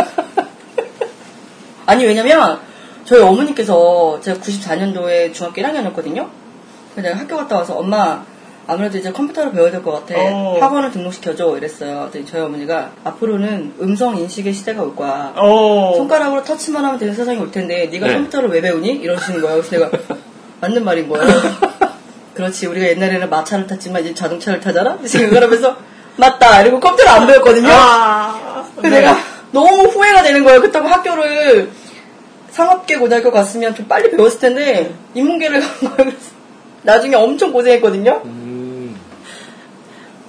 아니 1.86 2.04
왜냐면 2.04 2.58
저희 3.04 3.20
어머니께서 3.22 4.20
제가 4.22 4.40
94년도에 4.40 5.32
중학교 5.32 5.62
1학년이었거든요. 5.62 6.28
그래서 6.92 7.08
내가 7.08 7.18
학교 7.20 7.36
갔다 7.36 7.56
와서 7.56 7.74
엄마 7.74 8.24
아무래도 8.66 8.98
이제 8.98 9.12
컴퓨터를 9.12 9.52
배워야 9.52 9.70
될 9.70 9.82
것 9.82 9.92
같아. 9.92 10.14
어. 10.20 10.58
학원을 10.60 10.90
등록시켜줘 10.90 11.56
이랬어요. 11.56 12.10
저희 12.28 12.40
어머니가 12.42 12.90
앞으로는 13.04 13.74
음성 13.80 14.16
인식의 14.16 14.52
시대가 14.52 14.82
올 14.82 14.96
거야. 14.96 15.32
어. 15.36 15.94
손가락으로 15.96 16.42
터치만 16.42 16.84
하면 16.84 16.98
되는 16.98 17.14
세상이 17.14 17.38
올 17.38 17.50
텐데 17.50 17.86
네가 17.92 18.06
네. 18.08 18.14
컴퓨터를 18.14 18.48
왜 18.50 18.60
배우니? 18.60 18.88
이러시는 18.88 19.40
거예요. 19.40 19.62
그래서 19.62 19.70
내가 19.86 19.90
맞는 20.60 20.84
말인 20.84 21.08
거예요. 21.08 21.26
그렇지 22.34 22.66
우리가 22.66 22.86
옛날에는 22.88 23.30
마차를 23.30 23.66
탔지만 23.66 24.02
이제 24.02 24.14
자동차를 24.14 24.60
타잖아? 24.60 24.98
생각을 25.04 25.42
하면서 25.44 25.76
맞다 26.16 26.62
이러고 26.62 26.80
컴퓨터를 26.80 27.12
안 27.12 27.26
배웠거든요. 27.26 27.68
아. 27.70 28.64
그래서 28.76 28.96
내가 28.96 29.16
너무 29.52 29.84
후회가 29.84 30.22
되는 30.22 30.42
거예요. 30.44 30.60
그렇다고 30.60 30.88
학교를 30.88 31.70
상업계 32.50 32.96
고등학교 32.96 33.30
갔으면 33.30 33.74
좀 33.74 33.86
빨리 33.86 34.10
배웠을 34.10 34.40
텐데 34.40 34.92
인문계를 35.14 35.60
간 35.60 35.96
거예요. 35.96 36.12
나중에 36.82 37.14
엄청 37.16 37.52
고생했거든요. 37.52 38.22
음, 38.24 38.55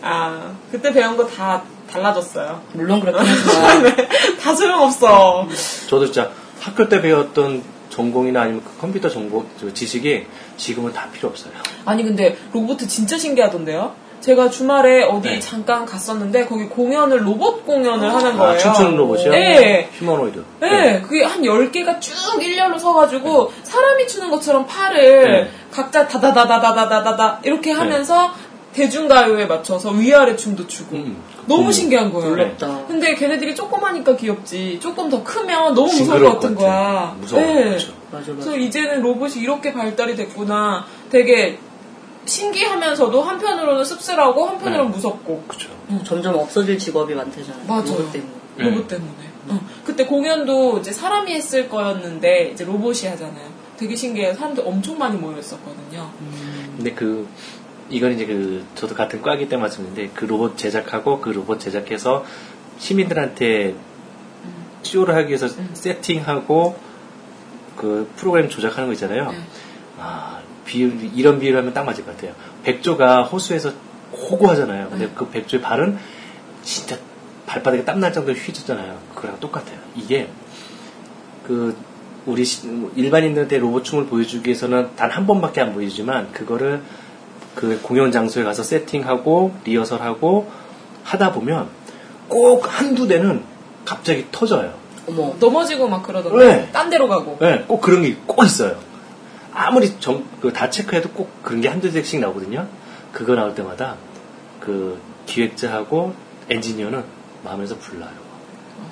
아, 0.07 0.51
그때 0.71 0.91
배운 0.93 1.15
거 1.17 1.27
다 1.27 1.61
달라졌어요. 1.91 2.61
물론 2.73 2.99
그렇긴 2.99 3.21
하지만 3.25 3.95
다 4.41 4.53
소용없어. 4.55 5.47
저도 5.89 6.05
진짜 6.05 6.29
학교 6.59 6.87
때 6.89 7.01
배웠던 7.01 7.63
전공이나 7.89 8.41
아니면 8.41 8.61
그 8.63 8.79
컴퓨터 8.81 9.09
전공, 9.09 9.45
저 9.59 9.73
지식이 9.73 10.25
지금은 10.57 10.93
다 10.93 11.07
필요 11.13 11.29
없어요. 11.29 11.53
아니 11.85 12.03
근데 12.03 12.37
로봇 12.53 12.77
진짜 12.79 13.17
신기하던데요? 13.17 13.95
제가 14.19 14.49
주말에 14.49 15.03
어디 15.03 15.29
네. 15.29 15.39
잠깐 15.39 15.85
갔었는데 15.85 16.45
거기 16.47 16.65
공연을 16.65 17.25
로봇 17.25 17.65
공연을 17.65 18.13
하는 18.13 18.35
거예요. 18.37 18.53
아, 18.53 18.57
춤추는 18.57 18.97
로봇이요? 18.97 19.31
네. 19.31 19.89
휴머노이드. 19.93 20.43
네, 20.59 21.01
그게 21.01 21.23
한 21.23 21.41
10개가 21.43 22.01
쭉 22.01 22.13
일렬로 22.43 22.77
서가지고 22.79 23.53
사람이 23.63 24.07
추는 24.07 24.29
것처럼 24.31 24.65
팔을 24.65 25.31
네. 25.31 25.51
각자 25.71 26.07
다다다다다다다다 26.07 27.39
이렇게 27.43 27.71
하면서 27.71 28.31
대중가요에 28.77 29.47
맞춰서 29.47 29.89
위아래 29.89 30.35
춤도 30.35 30.67
추고 30.67 30.97
음, 30.97 31.17
너무 31.47 31.67
음. 31.67 31.71
신기한 31.71 32.13
거예요. 32.13 32.29
놀랍다. 32.29 32.85
근데 32.87 33.15
걔네들이 33.15 33.55
조그마니까 33.55 34.15
귀엽지 34.15 34.79
조금 34.79 35.09
더 35.09 35.23
크면 35.23 35.73
너무 35.73 35.87
무서울 35.91 36.21
것 36.21 36.33
같은 36.35 36.53
것 36.55 36.63
같아. 36.63 36.73
거야. 36.75 37.17
무서워. 37.19 37.41
네. 37.41 37.53
그렇죠. 37.69 37.93
맞아 38.11 38.31
맞아. 38.31 38.33
그래서 38.33 38.57
이제는 38.57 39.01
로봇이 39.01 39.37
이렇게 39.37 39.73
발달이 39.73 40.15
됐구나. 40.15 40.85
되게 41.09 41.57
신기하면서도 42.25 43.19
한편으로는 43.19 43.83
씁쓸하고 43.83 44.45
한편으로는 44.45 44.91
네. 44.91 44.95
무섭고. 44.95 45.43
그렇죠. 45.47 45.69
점점 46.05 46.35
없어질 46.35 46.77
직업이 46.77 47.15
많대잖아요. 47.15 47.65
맞아요. 47.67 47.83
로봇 47.83 48.11
때문에. 48.11 48.31
네. 48.57 48.63
로봇 48.69 48.87
때문에. 48.87 49.11
어. 49.49 49.59
그때 49.85 50.05
공연도 50.05 50.77
이제 50.79 50.91
사람이 50.91 51.33
했을 51.33 51.67
거였는데 51.67 52.51
이제 52.53 52.63
로봇이 52.63 53.07
하잖아요. 53.07 53.57
되게 53.77 53.95
신기해요. 53.95 54.33
사람들 54.33 54.63
엄청 54.67 54.97
많이 54.97 55.17
모였었거든요. 55.17 56.09
근데 56.75 56.91
그 56.93 57.27
이건 57.89 58.13
이제 58.13 58.25
그 58.25 58.65
저도 58.75 58.95
같은 58.95 59.21
과기 59.21 59.47
때문에 59.47 59.61
말씀드렸는데 59.67 60.11
그 60.13 60.25
로봇 60.25 60.57
제작하고 60.57 61.21
그 61.21 61.29
로봇 61.29 61.59
제작해서 61.59 62.25
시민들한테 62.79 63.75
쇼를 64.83 65.15
하기 65.15 65.29
위해서 65.29 65.47
세팅하고 65.73 66.77
그 67.75 68.09
프로그램 68.15 68.49
조작하는 68.49 68.87
거 68.87 68.93
있잖아요. 68.93 69.31
네. 69.31 69.37
아 69.99 70.41
비유 70.65 70.91
이런 71.15 71.39
비유를 71.39 71.59
하면 71.59 71.73
딱 71.73 71.83
맞을 71.85 72.05
것 72.05 72.15
같아요. 72.15 72.33
백조가 72.63 73.23
호수에서 73.23 73.71
호구하잖아요. 74.11 74.89
근데 74.89 75.09
그 75.15 75.29
백조의 75.29 75.61
발은 75.61 75.97
진짜 76.63 76.97
발바닥에 77.45 77.85
땀 77.85 77.99
날 77.99 78.11
정도로 78.11 78.37
휘졌잖아요. 78.37 78.99
그거랑 79.15 79.39
똑같아요. 79.39 79.79
이게 79.95 80.29
그 81.45 81.75
우리 82.25 82.43
시- 82.43 82.67
일반인들한테 82.95 83.57
로봇 83.59 83.85
춤을 83.85 84.07
보여주기 84.07 84.49
위해서는 84.49 84.95
단 84.97 85.09
한 85.11 85.25
번밖에 85.25 85.61
안 85.61 85.73
보여주지만 85.73 86.31
그거를 86.33 86.81
그 87.57 87.79
공연 87.81 88.11
장소에 88.11 88.43
가서 88.43 88.61
세팅하고 88.61 89.51
리허설하고 89.65 90.47
하다 91.03 91.31
보면 91.31 91.67
꼭 92.27 92.63
한두 92.67 93.07
대는 93.07 93.41
갑자기 93.83 94.27
터져요. 94.31 94.73
어머. 95.09 95.33
넘어지고 95.39 95.87
막 95.87 96.03
그러던데. 96.03 96.45
네. 96.45 96.69
딴 96.71 96.91
데로 96.91 97.07
가고. 97.07 97.37
네, 97.41 97.63
꼭 97.67 97.81
그런 97.81 98.03
게 98.03 98.15
꼭 98.27 98.43
있어요. 98.45 98.77
아무리 99.51 99.99
정, 99.99 100.23
그다 100.39 100.69
체크해도 100.69 101.09
꼭 101.09 101.41
그런 101.41 101.61
게 101.61 101.67
한두 101.67 101.91
대씩 101.91 102.19
나오거든요. 102.19 102.67
그거 103.11 103.33
나올 103.33 103.55
때마다 103.55 103.95
그 104.59 104.99
기획자하고 105.25 106.13
엔지니어는 106.51 107.03
마음에서 107.43 107.75
불나요. 107.77 108.11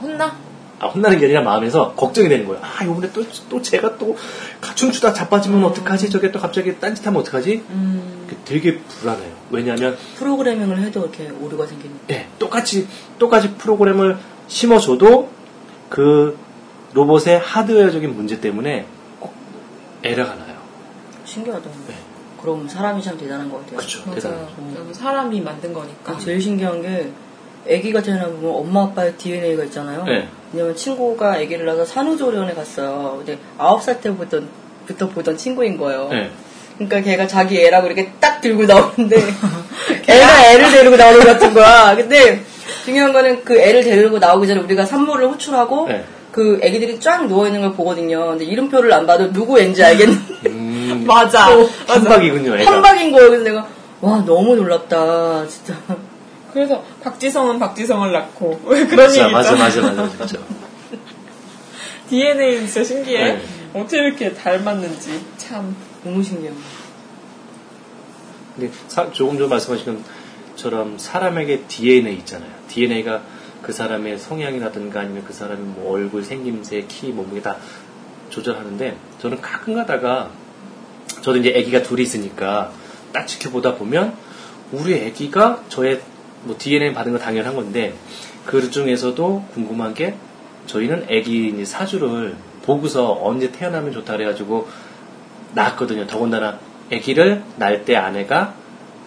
혼나? 0.01 0.36
아, 0.80 0.88
혼나는 0.88 1.20
게 1.20 1.26
아니라 1.26 1.41
마음에서 1.43 1.93
걱정이 1.93 2.30
되는 2.30 2.47
거예요. 2.47 2.63
아, 2.63 2.84
요번에 2.84 3.11
또, 3.13 3.24
또 3.47 3.61
제가 3.61 3.97
또 3.99 4.18
춤추다 4.74 5.13
자빠지면 5.13 5.63
어떡하지? 5.66 6.09
저게 6.09 6.32
또 6.32 6.39
갑자기 6.39 6.80
딴짓하면 6.80 7.22
어떡하지? 7.22 7.63
음. 7.70 8.14
그 8.46 8.54
되게 8.54 8.78
불안해요. 8.78 9.32
왜냐하면, 9.52 9.98
프로그래밍을 10.18 10.80
해도 10.80 11.02
이렇게 11.02 11.30
오류가 11.30 11.66
생기는. 11.66 11.96
예, 12.12 12.28
똑같이, 12.39 12.88
똑같이 13.20 13.54
프로그램을 13.56 14.18
심어줘도 14.48 15.30
그 15.89 16.38
로봇의 16.93 17.39
하드웨어적인 17.39 18.16
문제 18.16 18.39
때문에 18.39 18.86
꼭 19.20 19.34
에러가 20.04 20.36
나요. 20.36 20.56
신기하다. 21.26 21.70
네. 21.88 21.96
그럼 22.41 22.68
사람이 22.68 23.02
참 23.02 23.18
대단한 23.18 23.50
것 23.50 23.62
같아요. 23.62 23.78
그쵸. 23.78 24.02
맞아요. 24.06 24.16
대단하죠. 24.16 24.56
그럼 24.74 24.93
사람이 24.93 25.41
만든 25.41 25.74
거니까. 25.74 26.14
아, 26.14 26.18
제일 26.18 26.39
신기한 26.39 26.82
게 26.82 27.12
아기가 27.68 28.02
태어나면 28.02 28.39
엄마 28.46 28.84
아빠의 28.84 29.18
DNA가 29.18 29.64
있잖아요. 29.66 30.04
네. 30.04 30.30
왜냐면 30.54 30.76
친구가 30.76 31.34
아기를 31.34 31.66
낳아서 31.66 31.86
산후조리원에 31.86 32.54
갔어요. 32.54 33.16
근데 33.18 33.39
9살 33.58 34.00
때부터 34.02 34.41
부터 34.86 35.10
보던 35.10 35.38
친구인 35.38 35.78
거예요. 35.78 36.10
예. 36.14 36.30
그러니까 36.78 37.01
걔가 37.01 37.28
자기 37.28 37.61
애라고 37.61 37.88
이렇게 37.88 38.11
딱 38.19 38.41
들고 38.41 38.65
나오는데 38.65 39.15
애가 40.07 40.45
애를 40.51 40.71
데리고 40.71 40.95
나오는 40.97 41.19
것 41.19 41.26
같은 41.26 41.53
거야. 41.53 41.95
근데 41.95 42.41
중요한 42.84 43.13
거는 43.13 43.43
그 43.43 43.59
애를 43.59 43.84
데리고 43.84 44.19
나오기 44.19 44.47
전에 44.47 44.59
우리가 44.61 44.86
산모를 44.86 45.28
호출하고 45.30 45.88
네. 45.88 46.03
그 46.32 46.59
애기들이 46.61 46.99
쫙 46.99 47.28
누워 47.28 47.47
있는 47.47 47.61
걸 47.61 47.73
보거든요. 47.73 48.28
근데 48.32 48.43
이름표를 48.45 48.91
안 48.93 49.07
봐도 49.07 49.32
누구 49.32 49.59
애인지 49.59 49.84
알겠는데 49.84 50.49
음, 50.49 51.03
맞아. 51.07 51.47
한박이군요, 51.88 52.57
애가. 52.57 52.71
한박인 52.71 53.11
거예요. 53.11 53.30
그래서 53.30 53.43
내가 53.45 53.67
와 54.01 54.23
너무 54.26 54.55
놀랍다 54.55 55.47
진짜. 55.47 55.73
그래서 56.53 56.84
박지성은 57.01 57.57
박지성을 57.59 58.11
낳고. 58.11 58.61
왜 58.65 58.86
그런 58.88 59.09
얘기 59.11 59.32
맞아, 59.32 59.51
있잖아. 59.51 59.63
맞아, 59.65 59.82
맞아, 59.82 60.01
맞아, 60.03 60.26
진짜. 60.26 60.43
DNA는 62.09 62.65
진짜 62.67 62.84
신기해. 62.84 63.23
네. 63.23 63.41
어떻게 63.73 63.97
이렇게 63.97 64.34
닮았는지. 64.34 65.21
참. 65.38 65.76
신기해요. 66.24 66.53
근데 68.56 68.72
사- 68.88 69.12
조금 69.12 69.38
전 69.38 69.49
말씀하신 69.49 70.03
것처럼 70.51 70.97
사람에게 70.97 71.64
DNA 71.68 72.16
있잖아요. 72.20 72.51
DNA가 72.70 73.22
그 73.62 73.74
사람의 73.74 74.20
성향이라든가 74.20 75.01
아니면 75.01 75.24
그 75.26 75.34
사람의 75.34 75.64
뭐 75.66 75.93
얼굴 75.93 76.24
생김새, 76.24 76.86
키, 76.88 77.08
몸무게 77.08 77.41
다 77.41 77.58
조절하는데 78.30 78.95
저는 79.20 79.41
가끔 79.41 79.76
가다가 79.76 80.30
저도 81.22 81.38
이제 81.38 81.49
아기가 81.58 81.82
둘이 81.84 82.03
있으니까 82.03 82.72
딱 83.12 83.28
지켜보다 83.28 83.76
보면 83.76 84.16
우리 84.72 85.03
아기가 85.06 85.64
저의 85.70 86.01
뭐 86.43 86.56
DNA 86.58 86.93
받은 86.93 87.12
거 87.12 87.20
당연한 87.20 87.56
건데 87.56 87.93
그 88.45 88.70
중에서도 88.70 89.45
궁금한 89.53 89.93
게 89.93 90.16
저희는 90.68 91.03
아기 91.10 91.66
사주를 91.66 92.36
보고서 92.64 93.18
언제 93.22 93.51
태어나면 93.51 93.91
좋다 93.91 94.14
그래가지고 94.14 94.68
낳았거든요. 95.56 96.08
더군다나 96.08 96.60
아기를 96.93 97.43
낳을 97.58 97.86
때 97.86 97.95
아내가 97.95 98.53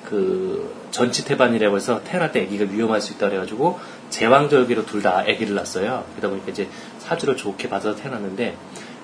그 0.05 0.75
전치태반이라고 0.91 1.77
해서 1.77 2.03
태어날 2.03 2.33
때 2.33 2.43
아기가 2.43 2.65
위험할 2.71 3.01
수 3.01 3.13
있다 3.13 3.29
그래가지고 3.29 3.79
제왕절개로 4.11 4.87
둘 4.87 5.03
다 5.03 5.19
아기를 5.21 5.55
낳았어요. 5.55 6.05
그러다 6.17 6.29
보니까 6.31 6.51
이제 6.51 6.69
사주를 6.99 7.37
좋게 7.37 7.69
받아서 7.69 7.95
태어났는데 7.95 8.57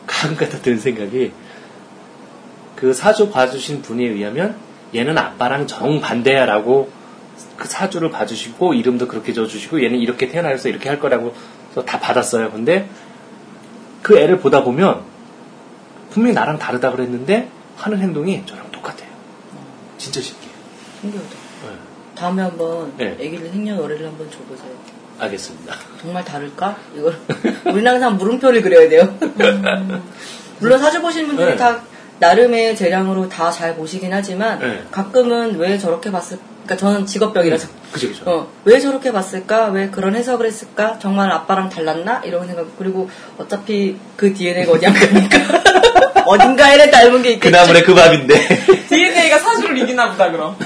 가끔가다 0.07 0.59
드는 0.59 0.78
생각이 0.80 1.32
그 2.76 2.92
사주 2.92 3.30
봐주신 3.30 3.82
분에 3.82 4.05
의하면 4.05 4.57
얘는 4.95 5.16
아빠랑 5.16 5.66
정반대야라고 5.66 6.90
그 7.57 7.68
사주를 7.68 8.11
봐주시고 8.11 8.74
이름도 8.74 9.07
그렇게 9.09 9.32
줘주시고 9.32 9.82
얘는 9.84 9.99
이렇게 9.99 10.28
태어나서 10.28 10.68
이렇게 10.68 10.88
할 10.88 10.99
거라고 10.99 11.34
또다 11.74 12.01
받았어요. 12.01 12.51
근데 12.51 12.88
그 14.03 14.18
애를 14.18 14.38
보다 14.38 14.64
보면 14.64 15.03
분명히 16.14 16.32
나랑 16.34 16.58
다르다 16.60 16.92
그랬는데 16.92 17.48
하는 17.76 17.98
행동이 17.98 18.44
저랑 18.46 18.70
똑같아요. 18.70 19.08
진짜 19.98 20.20
신기해요. 20.20 20.54
신기하다. 21.00 21.28
네. 21.28 21.68
다음에 22.14 22.42
한번 22.42 22.92
네. 22.96 23.12
아기를 23.14 23.50
생년월일을 23.50 24.06
한번 24.06 24.30
줘보세요. 24.30 24.70
알겠습니다. 25.18 25.74
정말 26.00 26.24
다를까? 26.24 26.76
이걸 26.96 27.16
우리는 27.66 27.86
항상 27.86 28.16
물음표를 28.16 28.62
그려야 28.62 28.88
돼요. 28.88 29.18
물론 30.60 30.78
사주 30.78 31.02
보시는 31.02 31.26
분들이 31.26 31.50
네. 31.50 31.56
다 31.56 31.82
나름의 32.20 32.76
재량으로 32.76 33.28
다 33.28 33.50
잘 33.50 33.74
보시긴 33.74 34.12
하지만 34.12 34.60
네. 34.60 34.84
가끔은 34.92 35.56
왜 35.56 35.76
저렇게 35.78 36.12
봤을? 36.12 36.38
그러니까 36.64 36.76
저는 36.76 37.06
직업병이라서 37.06 37.68
그죠, 37.92 38.08
그죠. 38.08 38.24
어, 38.30 38.48
왜 38.64 38.78
저렇게 38.80 39.12
봤을까? 39.12 39.66
왜 39.66 39.90
그런 39.90 40.14
해석을 40.14 40.46
했을까? 40.46 40.98
정말 41.00 41.30
아빠랑 41.30 41.68
달랐나? 41.68 42.22
이런 42.24 42.46
생각. 42.46 42.66
그리고 42.78 43.10
어차피 43.36 43.96
그 44.16 44.32
DNA가 44.32 44.72
어디 44.72 44.86
안 44.86 44.94
가니까 44.94 45.82
어딘가에는 46.26 46.90
닮은 46.90 47.22
게그 47.22 47.34
있겠지. 47.34 47.50
나물에 47.56 47.82
그 47.82 47.94
밥인데. 47.94 48.34
DNA가 48.88 49.38
사주를 49.38 49.78
이기나 49.78 50.10
보다 50.10 50.30
그럼. 50.30 50.56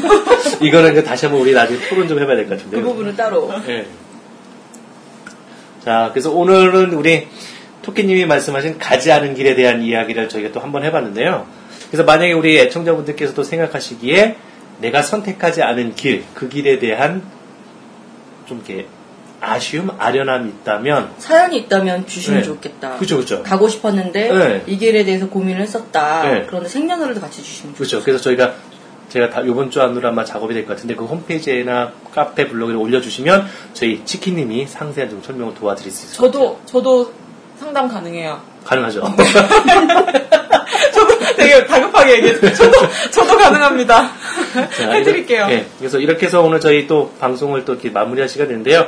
이거는 0.60 0.92
이제 0.92 1.02
다시 1.02 1.26
한번 1.26 1.42
우리 1.42 1.52
나중에 1.52 1.78
토론 1.88 2.08
좀 2.08 2.18
해봐야 2.20 2.36
될 2.36 2.48
것 2.48 2.56
같은데요. 2.58 2.82
그 2.82 2.88
부분은 2.88 3.16
따로. 3.16 3.52
예. 3.68 3.86
자, 5.84 6.10
그래서 6.12 6.30
오늘은 6.30 6.92
우리 6.92 7.26
토끼님이 7.82 8.26
말씀하신 8.26 8.78
가지 8.78 9.10
않은 9.12 9.34
길에 9.34 9.54
대한 9.54 9.82
이야기를 9.82 10.28
저희가 10.28 10.52
또 10.52 10.60
한번 10.60 10.84
해봤는데요. 10.84 11.46
그래서 11.90 12.04
만약에 12.04 12.32
우리 12.32 12.58
애청자분들께서도 12.58 13.42
생각하시기에 13.42 14.36
내가 14.80 15.02
선택하지 15.02 15.62
않은 15.62 15.94
길, 15.94 16.24
그 16.34 16.48
길에 16.48 16.78
대한 16.78 17.22
좀 18.46 18.62
이렇게 18.66 18.86
아쉬움, 19.40 19.90
아련함이 19.98 20.50
있다면, 20.50 21.10
사연이 21.18 21.56
있다면 21.58 22.06
주시면 22.06 22.40
네. 22.40 22.46
좋겠다. 22.46 22.96
그죠, 22.96 23.16
그죠. 23.18 23.42
가고 23.42 23.68
싶었는데 23.68 24.32
네. 24.32 24.62
이 24.66 24.76
길에 24.76 25.04
대해서 25.04 25.28
고민을 25.28 25.60
했었다. 25.62 26.22
네. 26.28 26.44
그런데 26.46 26.68
생년월일도 26.68 27.20
같이 27.20 27.42
주시면 27.42 27.74
좋겠다. 27.74 27.78
그렇죠. 27.78 28.04
그래서 28.04 28.22
저희가 28.22 28.52
제가 29.08 29.30
다 29.30 29.40
이번 29.42 29.70
주 29.70 29.80
안으로 29.82 30.06
아마 30.08 30.24
작업이 30.24 30.54
될 30.54 30.64
것 30.66 30.74
같은데 30.76 30.94
그 30.94 31.04
홈페이지나 31.04 31.90
카페 32.14 32.46
블로그에 32.46 32.76
올려주시면 32.76 33.46
저희 33.72 34.04
치킨님이 34.04 34.66
상세한 34.66 35.10
좀 35.10 35.22
설명을 35.22 35.54
도와드릴 35.54 35.90
수 35.90 36.06
있어요. 36.06 36.30
저도 36.30 36.60
저도 36.66 37.12
상담 37.58 37.88
가능해요. 37.88 38.40
가능하죠. 38.64 39.02
저도 40.92 41.18
되게 41.36 41.66
다급하게 41.66 42.16
얘기했어요. 42.18 42.52
저도 42.52 42.78
저도 43.10 43.36
가능합니다. 43.36 44.10
자, 44.76 44.90
해드릴게요. 44.92 45.38
이렇게, 45.46 45.54
예, 45.54 45.66
그래서 45.78 45.98
이렇게 45.98 46.26
해서 46.26 46.42
오늘 46.42 46.60
저희 46.60 46.86
또 46.86 47.12
방송을 47.20 47.64
또 47.64 47.72
이렇게 47.72 47.90
마무리할 47.90 48.28
시간인데요. 48.28 48.86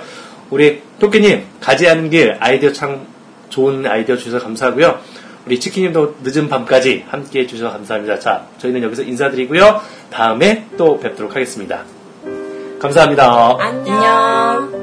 우리 0.53 0.83
토끼님 0.99 1.45
가지 1.61 1.89
않은 1.89 2.11
길 2.11 2.37
아이디어 2.39 2.73
참 2.73 3.07
좋은 3.49 3.87
아이디어 3.87 4.17
주셔서 4.17 4.45
감사하고요. 4.45 5.01
우리 5.47 5.59
치킨님도 5.59 6.17
늦은 6.23 6.49
밤까지 6.49 7.07
함께 7.09 7.41
해주셔서 7.41 7.73
감사합니다. 7.73 8.19
자, 8.19 8.47
저희는 8.59 8.83
여기서 8.83 9.03
인사드리고요. 9.03 9.81
다음에 10.11 10.67
또 10.77 11.01
뵙도록 11.01 11.35
하겠습니다. 11.35 11.85
감사합니다. 12.79 13.57
안녕. 13.59 14.82